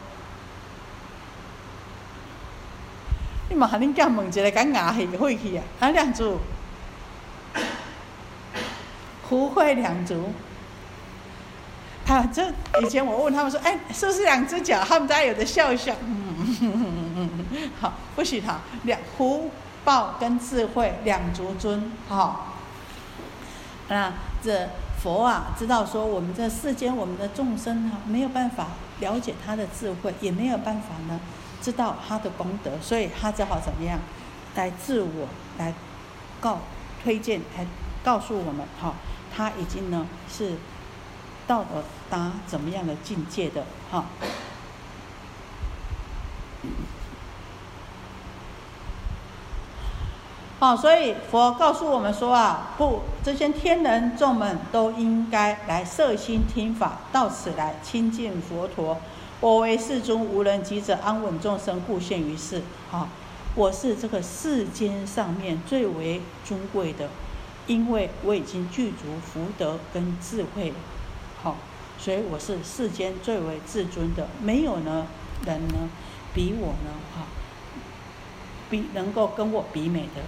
[3.49, 5.63] 你嘛恁囝问一个，敢牙去会去啊？
[5.79, 6.39] 啊，两足，
[9.27, 10.31] 福慧两足。
[12.07, 14.83] 啊，这以前我问他们说，哎，是不是两只脚？
[14.88, 17.29] 他们大家有的笑一笑，嗯，
[17.79, 19.51] 好，不许他两福
[19.83, 22.55] 报跟智慧两足尊，好。
[23.89, 24.69] 那这
[25.01, 28.67] 佛啊，知道说我们这世间我们的众生啊，没有办法
[28.99, 31.19] 了解他的智慧，也没有办法呢。
[31.62, 34.00] 知道他的功德，所以他只好怎么样，
[34.56, 35.74] 来自我来
[36.39, 36.60] 告
[37.04, 37.65] 推荐，来
[38.04, 38.93] 告诉我们哈，
[39.36, 40.54] 他已经呢是
[41.45, 41.65] 到
[42.10, 44.06] 达怎么样的境界的哈。
[50.60, 58.98] 好，所以佛告诉我们说啊，不，这些天人众们都应该来摄心听法，到此来亲近佛陀。
[59.41, 62.62] 我为世尊，无人及者，安稳众生，故现于世。
[62.91, 63.08] 哈，
[63.56, 67.10] 我是这个世间上面最为尊贵的，
[67.65, 70.73] 因为我已经具足福德跟智慧，
[71.41, 71.56] 好，
[71.97, 75.08] 所以我是世间最为至尊的，没有呢
[75.45, 75.89] 人呢
[76.34, 77.23] 比我呢哈，
[78.69, 80.21] 比能够跟我比美的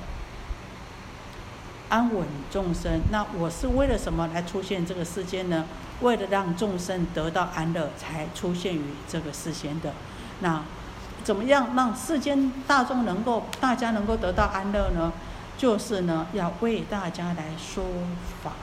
[1.91, 3.01] 安稳众生。
[3.11, 5.65] 那我是为了什么来出现这个世间呢？
[5.99, 9.93] 为了让众生得到安乐，才出现于这个世间的。
[10.39, 10.63] 那
[11.23, 15.11] 怎么样让世间大众能够大家能够得到安乐呢？
[15.57, 17.83] 就是呢，要为大家来说
[18.41, 18.53] 法。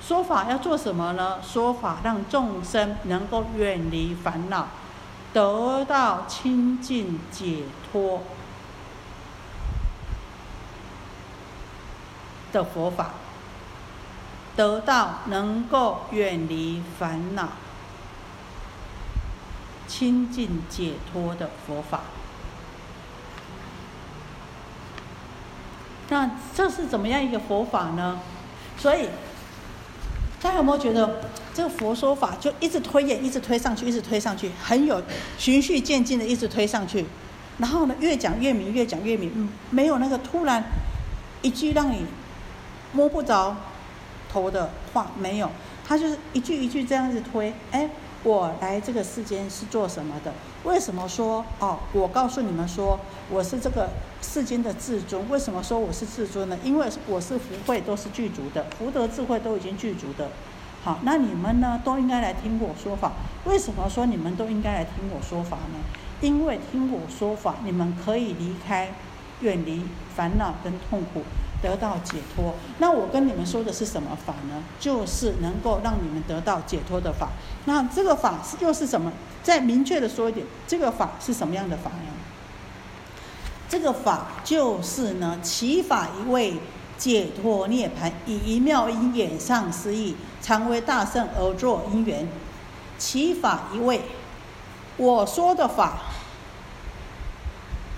[0.00, 1.38] 说法要做什么呢？
[1.42, 4.68] 说法让众生能够远离烦恼，
[5.32, 8.22] 得到清净解脱。
[12.54, 13.10] 的佛法，
[14.54, 17.48] 得到能够远离烦恼、
[19.88, 22.02] 清净解脱的佛法。
[26.08, 28.20] 那这是怎么样一个佛法呢？
[28.78, 29.08] 所以，
[30.40, 35.02] 大家有没有觉得这个佛说法就一直推演，一直推上去，一直推上去，很有
[35.36, 37.04] 循序渐进的一直推上去，
[37.58, 40.62] 然后呢，越讲越明，越讲越明，嗯，没有那个突然
[41.42, 42.06] 一句让你。
[42.94, 43.54] 摸不着
[44.32, 45.50] 头的话没有，
[45.86, 47.90] 他就是一句一句这样子推，哎，
[48.22, 50.32] 我来这个世间是做什么的？
[50.62, 51.78] 为什么说哦？
[51.92, 53.90] 我告诉你们说，我是这个
[54.22, 55.28] 世间的至尊。
[55.28, 56.56] 为什么说我是至尊呢？
[56.64, 60.28] 因为我是福慧都是具足的，福德智慧都已经具足的。
[60.82, 63.12] 好，那你们呢都应该来听我说法。
[63.44, 65.78] 为什么说你们都应该来听我说法呢？
[66.20, 68.94] 因为听我说法，你们可以离开、
[69.40, 69.82] 远离
[70.14, 71.22] 烦恼跟痛苦。
[71.64, 74.62] 得到解脱，那我跟你们说的是什么法呢？
[74.78, 77.30] 就是能够让你们得到解脱的法。
[77.64, 79.10] 那这个法是又是什么？
[79.42, 82.12] 再明确的说一点，这个法是什么样的法呢？
[83.66, 86.58] 这个法就是呢，其法一位
[86.98, 92.28] 解脱涅盘，以一妙音演上思义，常为大圣而作因缘。
[92.98, 94.02] 其法一位，
[94.98, 95.94] 我说的法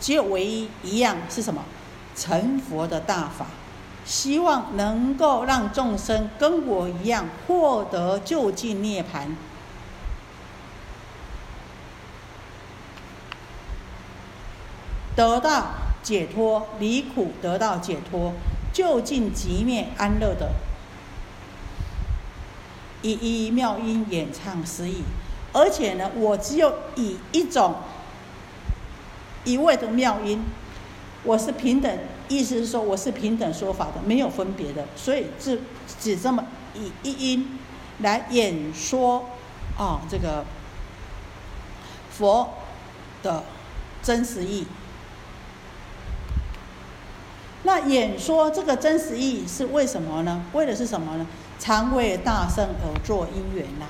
[0.01, 1.65] 只有唯一一样是什么？
[2.17, 3.47] 成佛的大法，
[4.07, 9.37] 希望能够让众生跟我一样获得就近涅盘，
[15.15, 15.67] 得到
[16.03, 18.33] 解脱，离苦得到解脱，
[18.73, 20.53] 就近极灭安乐的，
[23.03, 25.03] 以一妙音演唱诗意，
[25.53, 27.75] 而且呢，我只有以一种
[29.45, 30.43] 一味的妙音。
[31.27, 31.99] 我是平等，
[32.29, 35.61] 意思是说我是平等说法的，没有分别的，所以只
[36.01, 37.59] 只这么以一音
[37.99, 39.25] 来演说
[39.77, 40.45] 啊，这个
[42.11, 42.49] 佛
[43.25, 43.43] 的
[44.03, 44.67] 真实意。
[47.65, 50.45] 那演说这个真实意是为什么呢？
[50.53, 51.27] 为的是什么呢？
[51.59, 53.87] 常为大圣而作因缘呐。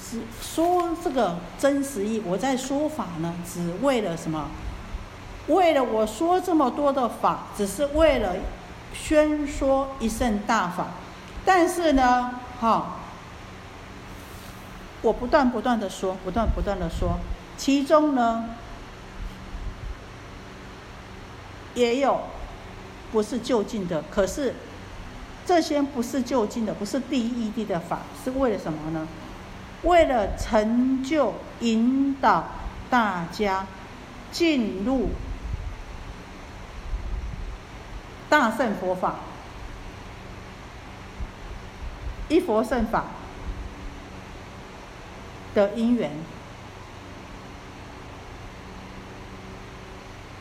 [0.00, 4.48] 是说这个真实意，我在说法呢，只为了什么？
[5.48, 8.34] 为了我说这么多的法，只是为了
[8.92, 10.88] 宣说一圣大法，
[11.44, 12.98] 但是呢，哈，
[15.00, 17.18] 我不断不断的说，不断不断的说，
[17.56, 18.50] 其中呢，
[21.74, 22.20] 也有
[23.10, 24.54] 不是就近的，可是
[25.46, 29.08] 这些不是就近的，不是第一义的法，是为了什么呢？
[29.84, 32.44] 为了成就引导
[32.90, 33.66] 大家
[34.30, 35.08] 进入。
[38.28, 39.14] 大圣佛法，
[42.28, 43.04] 一佛圣法
[45.54, 46.10] 的因缘，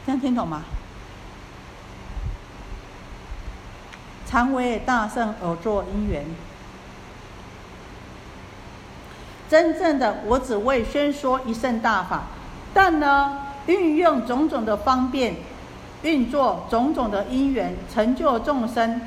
[0.05, 0.63] 这样听懂吗？
[4.29, 6.25] 常为大圣而作因缘，
[9.49, 12.23] 真正的我只为宣说一圣大法，
[12.73, 15.35] 但呢，运用种种的方便。
[16.03, 19.01] 运作种种的因缘，成就众生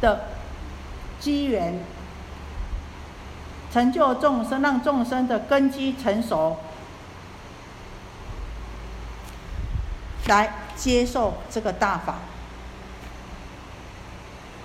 [0.00, 0.26] 的
[1.18, 1.80] 机缘，
[3.72, 6.58] 成就众生，让众生的根基成熟，
[10.26, 12.16] 来接受这个大法。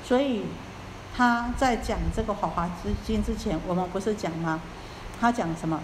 [0.03, 0.43] 所以
[1.15, 4.59] 他在讲这个《华华之经》之前，我们不是讲吗？
[5.19, 5.81] 他讲什么？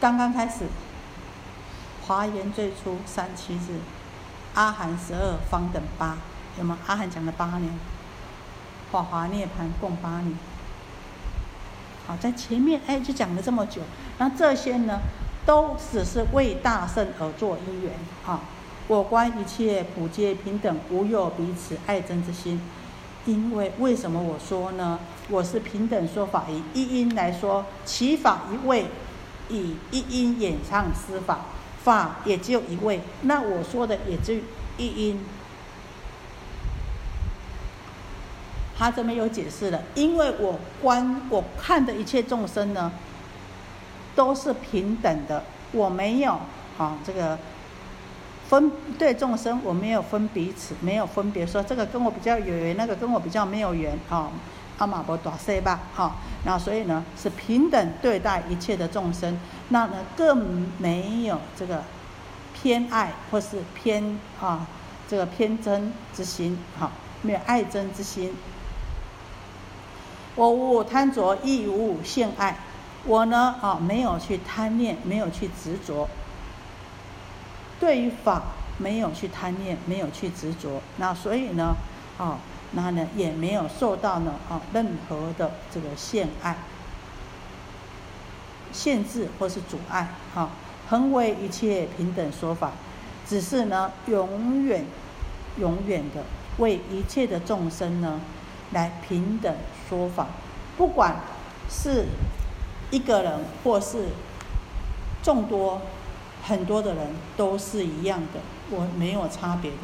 [0.00, 0.66] 刚刚开始，
[2.06, 3.80] 华严最初三七日。
[4.58, 6.16] 阿含十二方等八，
[6.58, 6.76] 有吗？
[6.88, 7.72] 阿含讲了八年，
[8.90, 10.36] 华华涅盘共八年。
[12.08, 13.82] 好，在前面哎，就讲了这么久。
[14.18, 14.98] 那这些呢，
[15.46, 17.92] 都只是为大圣而做因缘
[18.26, 18.40] 啊。
[18.88, 22.60] 我观一切普皆平等，无有彼此爱憎之心。
[23.26, 24.98] 因为为什么我说呢？
[25.28, 28.86] 我是平等说法，以一因来说，其法一位，
[29.48, 31.42] 以一因演唱施法。
[31.88, 34.42] 法也只有一位，那我说的也只
[34.76, 35.24] 一因。
[38.76, 42.92] 他这边有解释了，因为我观我看的一切众生呢，
[44.14, 46.38] 都是平等的，我没有
[46.78, 47.36] 啊这个
[48.48, 54.30] 分对众生，我没有分彼此，没有分别说这个跟我比较有缘，那个跟我比较没有缘啊。
[54.78, 59.36] 阿玛波多塞吧，好，那所以呢是平等对待一切的众生，
[59.70, 61.82] 那呢更没有这个
[62.54, 64.66] 偏爱或是偏啊
[65.08, 68.32] 这个偏真之心，好，没有爱真之心。
[70.36, 72.56] 我无贪着，亦无性爱，
[73.04, 76.08] 我呢啊没有去贪念，没有去执着，
[77.80, 78.42] 对于法
[78.76, 81.74] 没有去贪念，没有去执着，那所以呢
[82.16, 82.38] 啊。
[82.72, 86.56] 那呢也没有受到呢啊任何的这个限碍、
[88.72, 90.50] 限制或是阻碍哈，
[90.88, 92.72] 恒为一切平等说法，
[93.26, 94.84] 只是呢永远、
[95.58, 96.22] 永远的
[96.58, 98.20] 为一切的众生呢
[98.72, 99.54] 来平等
[99.88, 100.26] 说法，
[100.76, 101.16] 不管
[101.70, 102.06] 是
[102.90, 104.06] 一个人或是
[105.22, 105.80] 众多
[106.42, 108.40] 很多的人都是一样的，
[108.70, 109.78] 我没有差别的。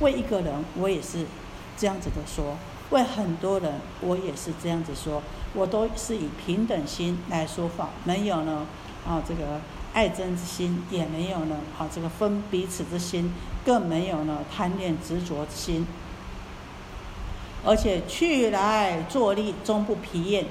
[0.00, 1.24] 为一个人，我也是
[1.76, 2.56] 这样子的说；
[2.90, 5.22] 为很多人，我也是这样子说。
[5.54, 8.66] 我都是以平等心来说话，没有呢
[9.06, 9.60] 啊这个
[9.92, 13.32] 爱憎之心，也没有呢啊这个分彼此之心，
[13.64, 15.86] 更没有呢贪恋执着之心。
[17.64, 20.44] 而且去来坐立，终不疲厌。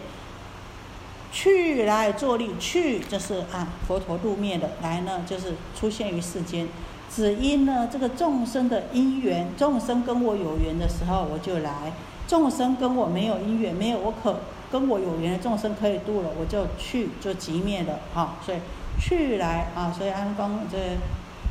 [1.31, 6.67] 去来坐立，去就是啊佛陀入灭的，来呢就是出现于世间。
[7.15, 11.91] 只因呢这个众生的因缘，众生跟我有缘的时候我就来；
[12.27, 14.39] 众生跟我没有因缘，没有我可
[14.71, 18.37] 跟我有缘的众生可以度了，我就去就即灭了啊。
[18.43, 18.57] 所以
[18.99, 20.77] 去来啊，所以安光这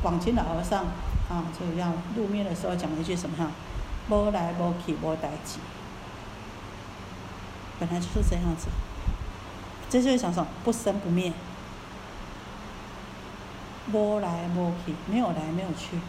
[0.01, 0.85] 广清老和尚
[1.29, 3.51] 啊，就要入灭的时候讲了一句什么哈？
[4.09, 5.59] 无来无去无代志，
[7.79, 8.67] 本来就是这样子。
[9.89, 11.31] 这就是想说不生不灭，
[13.91, 15.99] 无来无去，没有来没有去，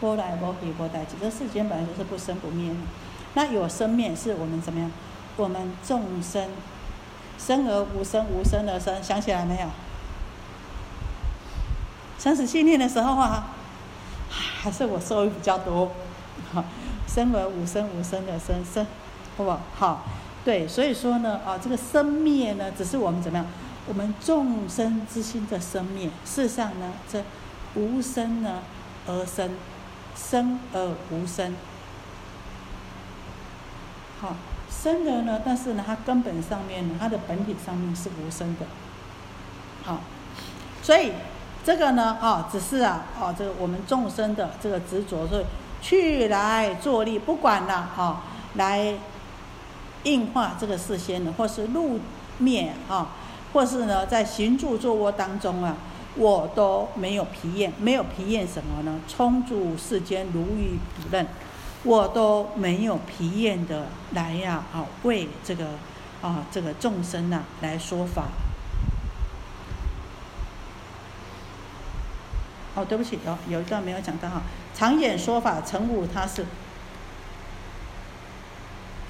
[0.00, 1.16] 无来无去无代志。
[1.20, 2.76] 这世间本来就是不生不灭的。
[3.34, 4.90] 那有生灭是我们怎么样？
[5.36, 6.48] 我们众生
[7.38, 9.68] 生而无生，无生而生，想起来没有？
[12.18, 13.48] 生死信念的时候啊，
[14.30, 15.92] 还是我受益比较多。
[17.06, 18.86] 生而无生，无生的生生，
[19.36, 19.60] 好不好？
[19.76, 20.04] 好，
[20.44, 23.46] 对，所以说呢，啊，这个生灭呢，只是我们怎么样？
[23.88, 26.08] 我们众生之心的生灭。
[26.24, 27.24] 事实上呢，这
[27.74, 28.60] 无生呢
[29.06, 29.50] 而生，
[30.14, 31.54] 生而无生。
[34.20, 34.36] 好，
[34.70, 38.66] 生的呢，但是呢，它根本上面呢，它的本体上面是无生的。
[39.84, 40.00] 好，
[40.82, 41.12] 所以
[41.64, 45.44] 这个呢，啊，只是啊，啊，这个我们众生的这个执着是。
[45.80, 48.24] 去来坐立，不管了啊，
[48.54, 48.94] 来
[50.02, 52.00] 硬化这个事先的，或是路
[52.38, 53.12] 面啊，
[53.52, 55.76] 或是呢在行住坐卧当中啊，
[56.16, 59.00] 我都没有疲厌，没有疲厌什么呢？
[59.08, 61.26] 充足世间如遇不任，
[61.84, 65.66] 我都没有疲厌的来呀啊，为这个
[66.20, 68.24] 啊这个众生呐来说法。
[72.74, 74.42] 哦，对不起，有有一段没有讲到哈。
[74.74, 76.46] 常演说法，成武他是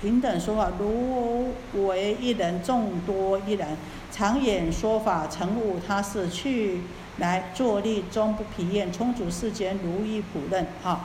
[0.00, 1.52] 平等说法，如
[1.86, 3.76] 为一人，众多一人。
[4.10, 6.82] 常演说法，成武他是去
[7.18, 10.66] 来坐立，终不疲厌，充足世间，如意普任。
[10.82, 11.00] 哈，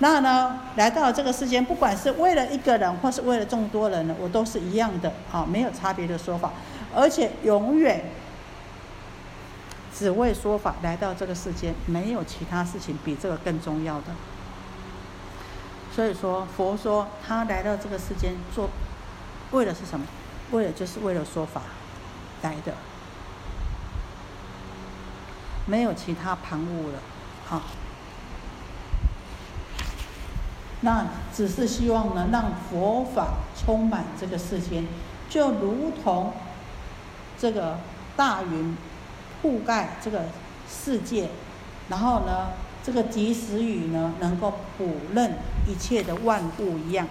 [0.00, 6.52] 那呢，来到这个世间，不管是为了一个人，或是为了众多人呢，我都是一样的，啊，没有差别的说法，
[6.94, 8.04] 而且永远。
[9.94, 14.04] 只为说法来到这个世间，没有其他事情比这个更重要的。
[15.92, 18.70] 所以说，佛说他来到这个世间做，
[19.50, 20.06] 为了是什么？
[20.52, 21.62] 为了就是为了说法
[22.42, 22.74] 来的，
[25.66, 26.98] 没有其他旁骛了，
[27.46, 27.62] 好。
[30.80, 34.86] 那只是希望呢，让佛法充满这个世间，
[35.28, 36.32] 就如同
[37.38, 37.78] 这个
[38.16, 38.76] 大云。
[39.40, 40.24] 覆盖这个
[40.68, 41.30] 世界，
[41.88, 42.48] 然后呢，
[42.82, 45.32] 这个及时雨呢，能够补润
[45.64, 47.06] 一切的万物一样。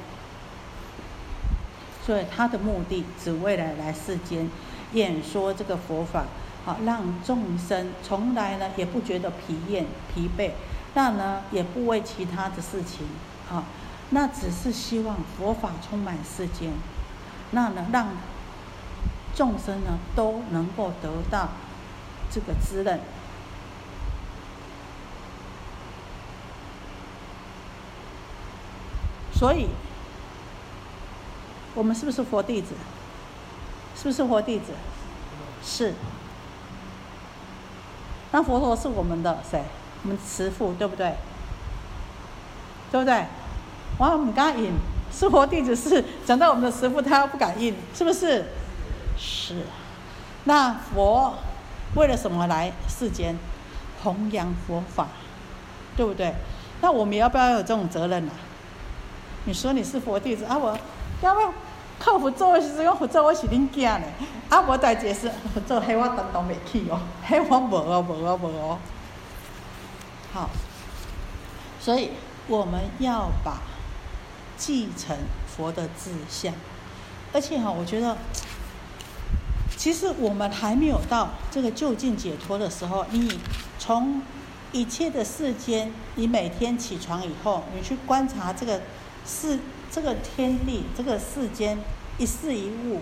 [2.06, 4.50] 所以他的目的只为了来世间
[4.94, 6.26] 演说这个佛法，
[6.66, 10.52] 啊让众生从来呢也不觉得疲厌疲惫，
[10.94, 13.08] 那呢也不为其他的事情，
[13.52, 13.64] 啊，
[14.10, 16.72] 那只是希望佛法充满世间，
[17.52, 18.10] 那呢让
[19.36, 21.50] 众生呢都能够得到。
[22.30, 23.00] 这个滋润，
[29.34, 29.70] 所以，
[31.74, 32.74] 我们是不是佛弟子？
[33.98, 34.74] 是不是佛弟子？
[35.64, 35.94] 是。
[38.32, 39.64] 那佛陀是我们的谁？
[40.04, 41.16] 我们慈父，对不对？
[42.92, 43.26] 对不对？
[43.98, 44.74] 哇，我们刚应，
[45.12, 48.46] 是佛弟子是讲到我们的慈父，他不敢应，是不是？
[49.18, 49.66] 是。
[50.44, 51.34] 那佛。
[51.96, 53.36] 为了什么来世间
[54.04, 55.08] 弘扬佛法，
[55.96, 56.36] 对不对？
[56.82, 58.32] 那我们要不要有这种责任呢？
[59.46, 60.78] 你说你是佛弟子啊，我
[61.22, 61.54] 要不要
[62.00, 62.60] 客服做？
[62.60, 64.06] 是讲佛做我是恁囝呢？
[64.50, 68.80] 啊，无代志是佛做，迄我担当袂起哦，迄我无哦，无哦，无哦。
[70.34, 70.50] 好，
[71.80, 72.12] 所以
[72.48, 73.62] 我们要把
[74.58, 75.18] 继承
[75.48, 76.54] 佛的志向，
[77.34, 78.18] 而且哈，我觉得。
[79.78, 83.40] 其实我们还没有到这个就近解脱的时候，你
[83.78, 84.24] 从
[84.72, 88.82] 一切的世间，你每天起床以后，你去观察这个
[89.24, 89.60] 世、
[89.92, 91.78] 这个天地、这个世间
[92.18, 93.02] 一事一物，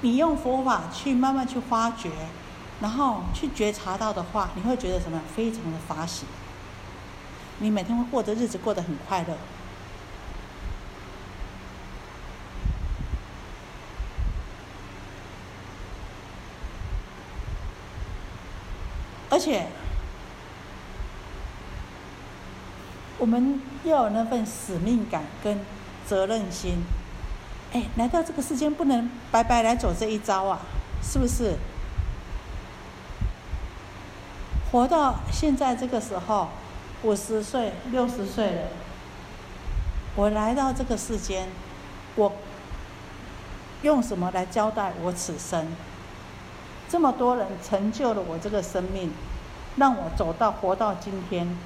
[0.00, 2.10] 你用佛法去慢慢去发掘，
[2.80, 5.20] 然后去觉察到的话，你会觉得什么？
[5.34, 6.24] 非常的法喜。
[7.58, 9.36] 你每天会过的日子过得很快乐。
[19.30, 19.66] 而且，
[23.22, 25.60] 我们要有那份使命感跟
[26.04, 26.82] 责任心。
[27.72, 30.58] 哎，来到这个世间不能白白来走这一招啊，
[31.00, 31.54] 是不是？
[34.72, 36.48] 活到现在这个时候，
[37.04, 38.62] 五十岁、六十岁了，
[40.16, 41.48] 我来到这个世间，
[42.16, 42.32] 我
[43.82, 45.68] 用什么来交代我此生？
[46.88, 49.12] 这么多人成就了我这个生命，
[49.76, 51.56] 让我走到活到今天。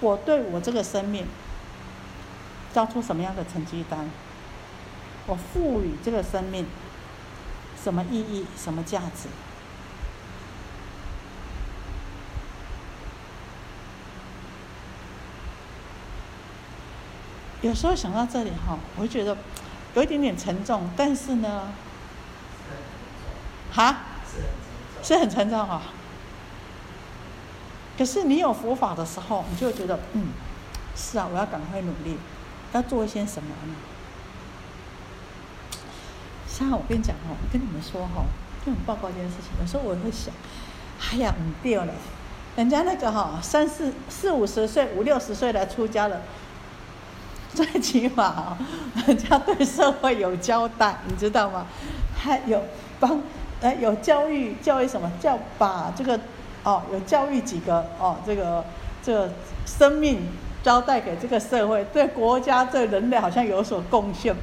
[0.00, 1.26] 我对我这个生命
[2.72, 4.08] 交出什么样的成绩单？
[5.26, 6.66] 我赋予这个生命
[7.82, 9.28] 什么意义、什么价值？
[17.60, 19.36] 有时候想到这里哈，我会觉得
[19.94, 21.72] 有一点点沉重，但是呢。
[23.70, 23.98] 哈，
[25.02, 25.82] 是很沉重啊。
[27.98, 30.28] 可是你有佛法的时候，你就觉得，嗯，
[30.94, 32.16] 是啊，我要赶快努力，
[32.72, 33.74] 要做一些什么呢？
[36.46, 38.22] 像我跟你讲哦，跟你们说哈，
[38.64, 39.50] 跟你们报告一件事情。
[39.60, 40.32] 有时候我会想，
[41.10, 41.92] 哎呀，唔对了，
[42.54, 46.22] 人家那个哈，三四四五十岁、五六十岁来出家了，
[47.52, 48.56] 最起码
[49.06, 51.66] 人家对社会有交代，你知道吗？
[52.16, 52.62] 还有
[53.00, 53.20] 帮。
[53.60, 55.10] 哎，有教育，教育什么？
[55.20, 56.20] 叫把这个，
[56.64, 58.64] 哦，有教育几个哦，这个
[59.02, 59.30] 这个
[59.64, 60.20] 生命
[60.62, 64.34] 交代给这个社会，对国家、对人类好像有所贡献。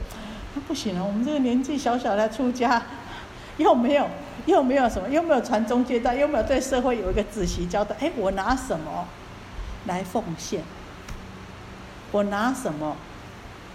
[0.54, 2.82] 那不行了，我们这个年纪小小的出家，
[3.58, 4.08] 又没有
[4.46, 7.96] 又没有什么，又没有传宗接代，又没有对社会有一个仔细交代。
[8.00, 9.06] 哎，我拿什么
[9.86, 10.64] 来奉献？
[12.12, 12.96] 我拿什么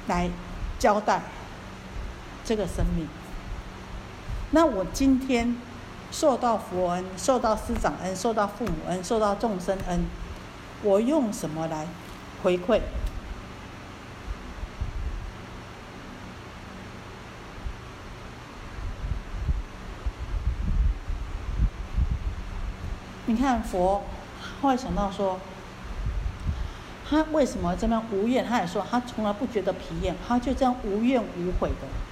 [0.09, 0.31] 来
[0.79, 1.21] 交代
[2.43, 3.07] 这个生命？
[4.53, 5.55] 那我今天
[6.11, 10.05] 受到佛恩，受到师长恩，受到父母恩，受到众生恩，
[10.83, 11.87] 我用什么来
[12.43, 12.81] 回馈？
[23.27, 24.03] 你看佛，
[24.61, 25.39] 后来想到说，
[27.09, 28.45] 他为什么这样无怨？
[28.45, 32.10] 他也说他从来不觉得疲厌，他就这样无怨无悔的。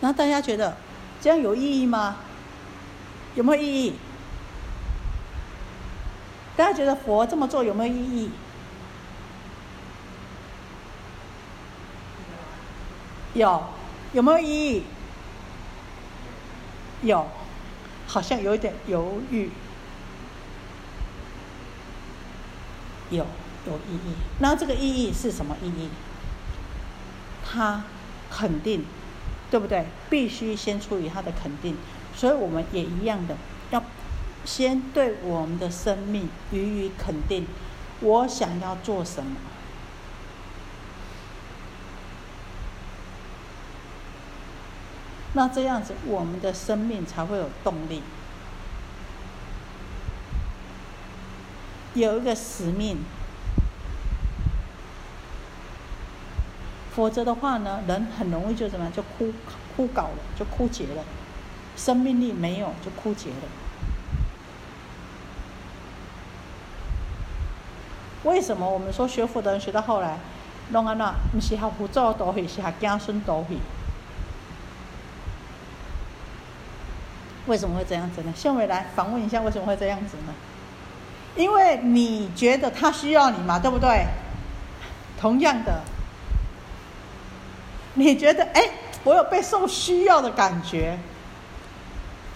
[0.00, 0.76] 那大家觉得
[1.20, 2.16] 这样有意义吗？
[3.34, 3.94] 有没有意义？
[6.56, 8.30] 大家觉得佛这么做有没有意义？
[13.34, 13.64] 有，
[14.12, 14.82] 有没有意义？
[17.02, 17.26] 有，
[18.06, 19.50] 好像有一点犹豫。
[23.10, 23.26] 有，
[23.66, 24.14] 有意义。
[24.38, 25.90] 那这个意义是什么意义？
[27.44, 27.84] 他
[28.30, 28.84] 肯定。
[29.56, 29.86] 对不对？
[30.10, 31.78] 必须先出于他的肯定，
[32.14, 33.34] 所以我们也一样的，
[33.70, 33.82] 要
[34.44, 37.46] 先对我们的生命予以肯定。
[38.00, 39.36] 我想要做什么？
[45.32, 48.02] 那这样子，我们的生命才会有动力，
[51.94, 52.98] 有一个使命。
[56.96, 59.30] 否则的话呢，人很容易就怎么样，就枯
[59.76, 61.04] 枯槁了，就枯竭了，
[61.76, 63.36] 生命力没有，就枯竭了。
[68.24, 70.18] 为什么我们说学佛的人学到后来，
[70.70, 73.58] 弄安那，不是学佛做多会，是学子孙多会？
[77.46, 78.32] 为什么会这样子呢？
[78.34, 80.32] 秀美来访问一下，为什么会这样子呢？
[81.36, 84.06] 因为你觉得他需要你嘛，对不对？
[85.20, 85.82] 同样的。
[87.96, 88.62] 你觉得哎，
[89.04, 90.98] 我有被受需要的感觉，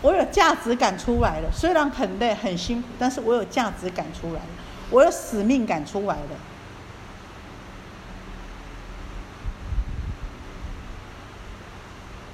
[0.03, 1.51] 我有价值感出来了。
[1.53, 4.47] 虽然很累很辛苦，但是我有价值感出来了，
[4.91, 6.37] 我有使命感出来了。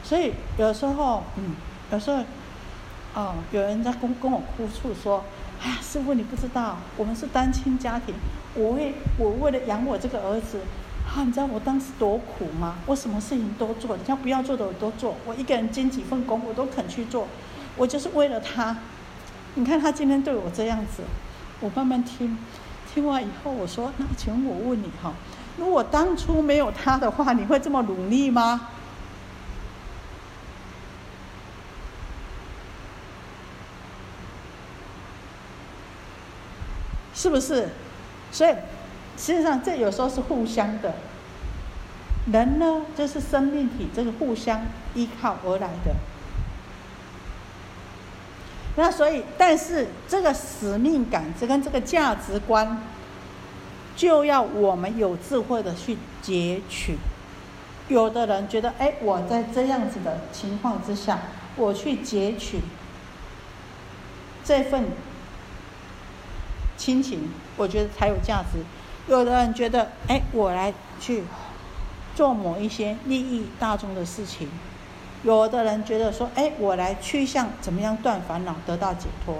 [0.05, 1.57] 所以有时候，嗯，
[1.91, 2.23] 有时候，
[3.15, 5.25] 哦，有人在跟跟我哭诉说
[5.61, 8.15] ：“哎呀，师傅，你不知道，我们是单亲家庭，
[8.55, 10.61] 我为我为了养我这个儿子。”
[11.07, 12.77] 啊，你知道我当时多苦吗？
[12.85, 17.27] 我什么事情都做，人家不要做的我都做，我一个人兼几份工我都肯去做，
[17.77, 18.77] 我就是为了他。
[19.55, 21.03] 你看他今天对我这样子，
[21.61, 22.37] 我慢慢听，
[22.93, 25.15] 听完以后我说，那请我问你哈，
[25.57, 28.69] 如果当初没有他的话，你会这么努力吗？
[37.15, 37.71] 是不是？
[38.31, 38.55] 所以，
[39.17, 40.95] 实际上这有时候是互相的。
[42.33, 44.63] 人呢，就是生命体，这个互相
[44.95, 45.95] 依靠而来的。
[48.75, 52.83] 那所以，但是这个使命感，这跟这个价值观，
[53.95, 56.97] 就要我们有智慧的去截取。
[57.89, 61.21] 有的人觉得，哎，我在这样子的情况之下，
[61.55, 62.61] 我去截取
[64.45, 64.87] 这份
[66.77, 68.59] 亲情，我觉得才有价值。
[69.09, 71.23] 有的人觉得，哎，我来去
[72.15, 74.49] 做某一些利益大众的事情。
[75.23, 79.39] 有的人觉得说，哎，我来趋向怎么样断烦恼，得到解脱。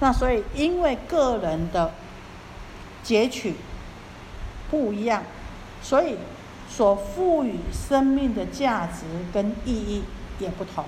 [0.00, 1.92] 那所以，因为个人的
[3.02, 3.54] 截取
[4.70, 5.22] 不一样，
[5.82, 6.16] 所以
[6.68, 10.02] 所赋予生命的价值跟意义
[10.38, 10.84] 也不同。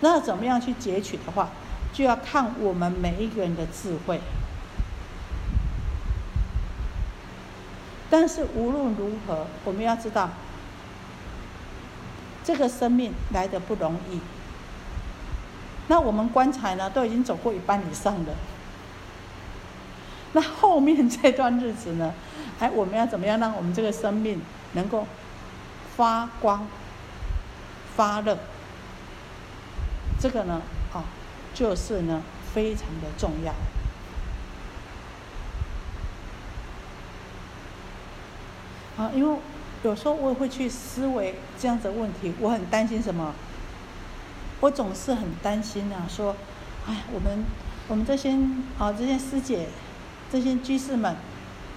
[0.00, 1.50] 那怎么样去截取的话，
[1.92, 4.20] 就要看我们每一个人的智慧。
[8.10, 10.30] 但是无论如何，我们要知道。
[12.44, 14.20] 这个生命来的不容易，
[15.88, 18.34] 那我们棺材呢都已经走过一半以上了，
[20.32, 22.14] 那后面这段日子呢，
[22.60, 24.40] 哎，我们要怎么样让我们这个生命
[24.74, 25.08] 能够
[25.96, 26.68] 发光、
[27.96, 28.38] 发热？
[30.20, 31.02] 这个呢，啊，
[31.52, 32.22] 就是呢
[32.54, 33.52] 非常的重要，
[38.96, 39.38] 啊，因为。
[39.84, 43.32] 有时候我也会去思维这样子的问题，我很担心什么？
[44.58, 46.34] 我总是很担心啊，说，
[46.88, 47.44] 哎，我们
[47.86, 48.30] 我们这些
[48.78, 49.68] 啊这些师姐，
[50.32, 51.14] 这些居士们，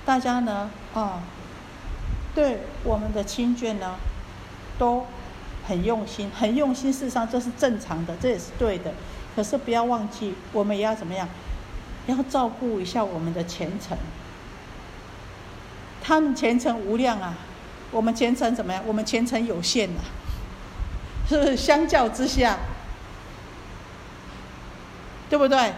[0.05, 1.21] 大家呢啊，
[2.33, 3.95] 对我们的亲眷呢，
[4.79, 5.05] 都
[5.67, 8.93] 很用心，很用心，事实上这是正常的，这也是对的。
[9.35, 11.27] 可是不要忘记，我们也要怎么样？
[12.07, 13.95] 要照顾一下我们的前程，
[16.09, 17.35] 他们前程无量啊。
[17.91, 18.81] 我们前程怎么样？
[18.87, 20.01] 我们前程有限呐，
[21.27, 21.55] 是不是？
[21.55, 22.57] 相较之下，
[25.29, 25.73] 对不对？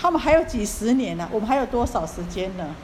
[0.00, 2.74] 他们还有几十年呢，我们还有多少时间呢？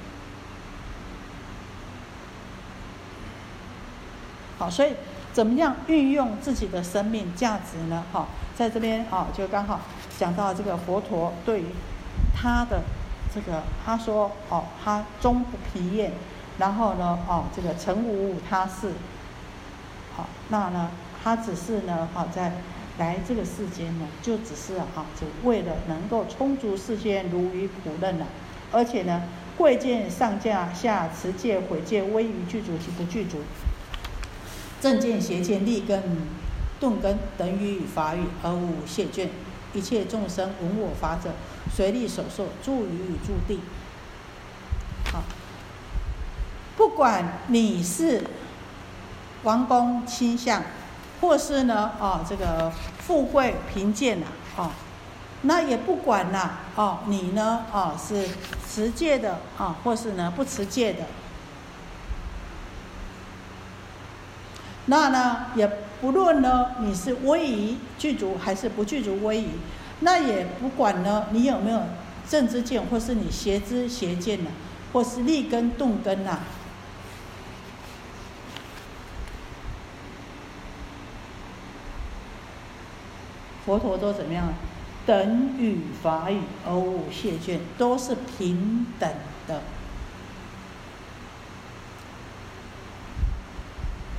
[4.58, 4.92] 好，所以
[5.32, 8.04] 怎么样运用自己的生命价值呢？
[8.12, 9.80] 哈，在这边啊，就刚好
[10.18, 11.64] 讲到这个佛陀对
[12.34, 12.82] 他的
[13.34, 16.12] 这个，他说哦，他终不疲厌。
[16.58, 18.90] 然后呢，哦，这个成无他事，
[20.16, 20.90] 好，那呢，
[21.22, 22.52] 他只是呢，好在
[22.98, 28.26] 来这个世间呢，就只是啊，就为了能够充足世间如鱼苦任了，
[28.72, 29.22] 而且呢，
[29.56, 33.38] 贵贱上下下持戒毁戒威于具足及不具足，
[34.80, 36.02] 正见邪见立根
[36.80, 39.30] 顿根等于法语而无谢卷，
[39.74, 41.30] 一切众生闻我法者，
[41.74, 43.60] 随力所受助于诸地。
[45.12, 45.22] 好。
[46.76, 48.22] 不管你是
[49.42, 50.62] 王公卿相，
[51.20, 54.70] 或是呢，哦，这个富贵贫贱呐，哦，
[55.42, 58.28] 那也不管呐，哦，你呢，哦，是
[58.68, 61.02] 持戒的啊，或是呢不持戒的，
[64.86, 65.66] 那呢，也
[66.00, 69.48] 不论呢你是威仪具足还是不具足威仪，
[70.00, 71.82] 那也不管呢你有没有
[72.28, 74.50] 正知见，或是你邪知邪见呢，
[74.92, 76.40] 或是立根动根呐。
[83.64, 84.52] 佛陀都怎么样？
[85.04, 89.10] 等语法语而无谢卷，都是平等
[89.46, 89.62] 的。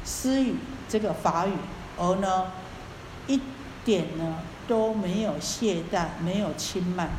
[0.03, 0.55] 私语
[0.87, 1.51] 这个法语，
[1.97, 2.51] 而呢，
[3.27, 3.39] 一
[3.85, 4.39] 点呢
[4.69, 7.09] 都没有懈怠，没有轻慢。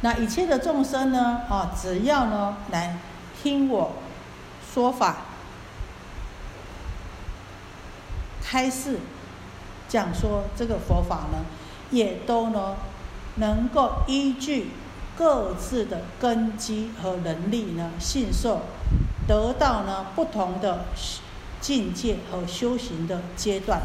[0.00, 1.42] 那一切的众生呢？
[1.50, 2.96] 啊，只要呢来
[3.42, 3.92] 听我
[4.72, 5.16] 说法，
[8.42, 9.00] 开示。
[9.88, 11.44] 讲说这个佛法呢，
[11.90, 12.76] 也都呢
[13.34, 14.70] 能够依据
[15.18, 18.60] 各自的根基和能力呢，信受
[19.26, 20.84] 得到呢不同的
[21.60, 23.82] 境界和修行的阶段，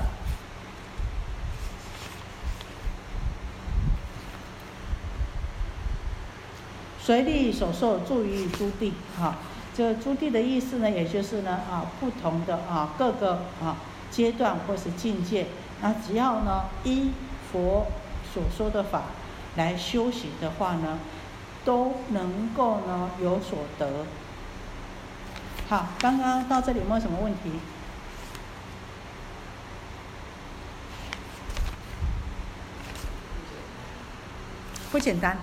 [7.05, 8.91] 随力所受助于诸地。
[9.15, 9.35] 哈，
[9.77, 13.77] 这个诸地的意思呢，也就是呢啊不同的啊各个啊
[14.09, 15.45] 阶段或是境界。
[15.83, 17.11] 那只要呢依
[17.51, 17.85] 佛
[18.33, 19.03] 所说的法
[19.55, 20.97] 来修行的话呢，
[21.63, 24.07] 都能够呢有所得。
[25.69, 27.51] 好，刚刚到这里有没有什么问题？
[34.91, 35.37] 不简单。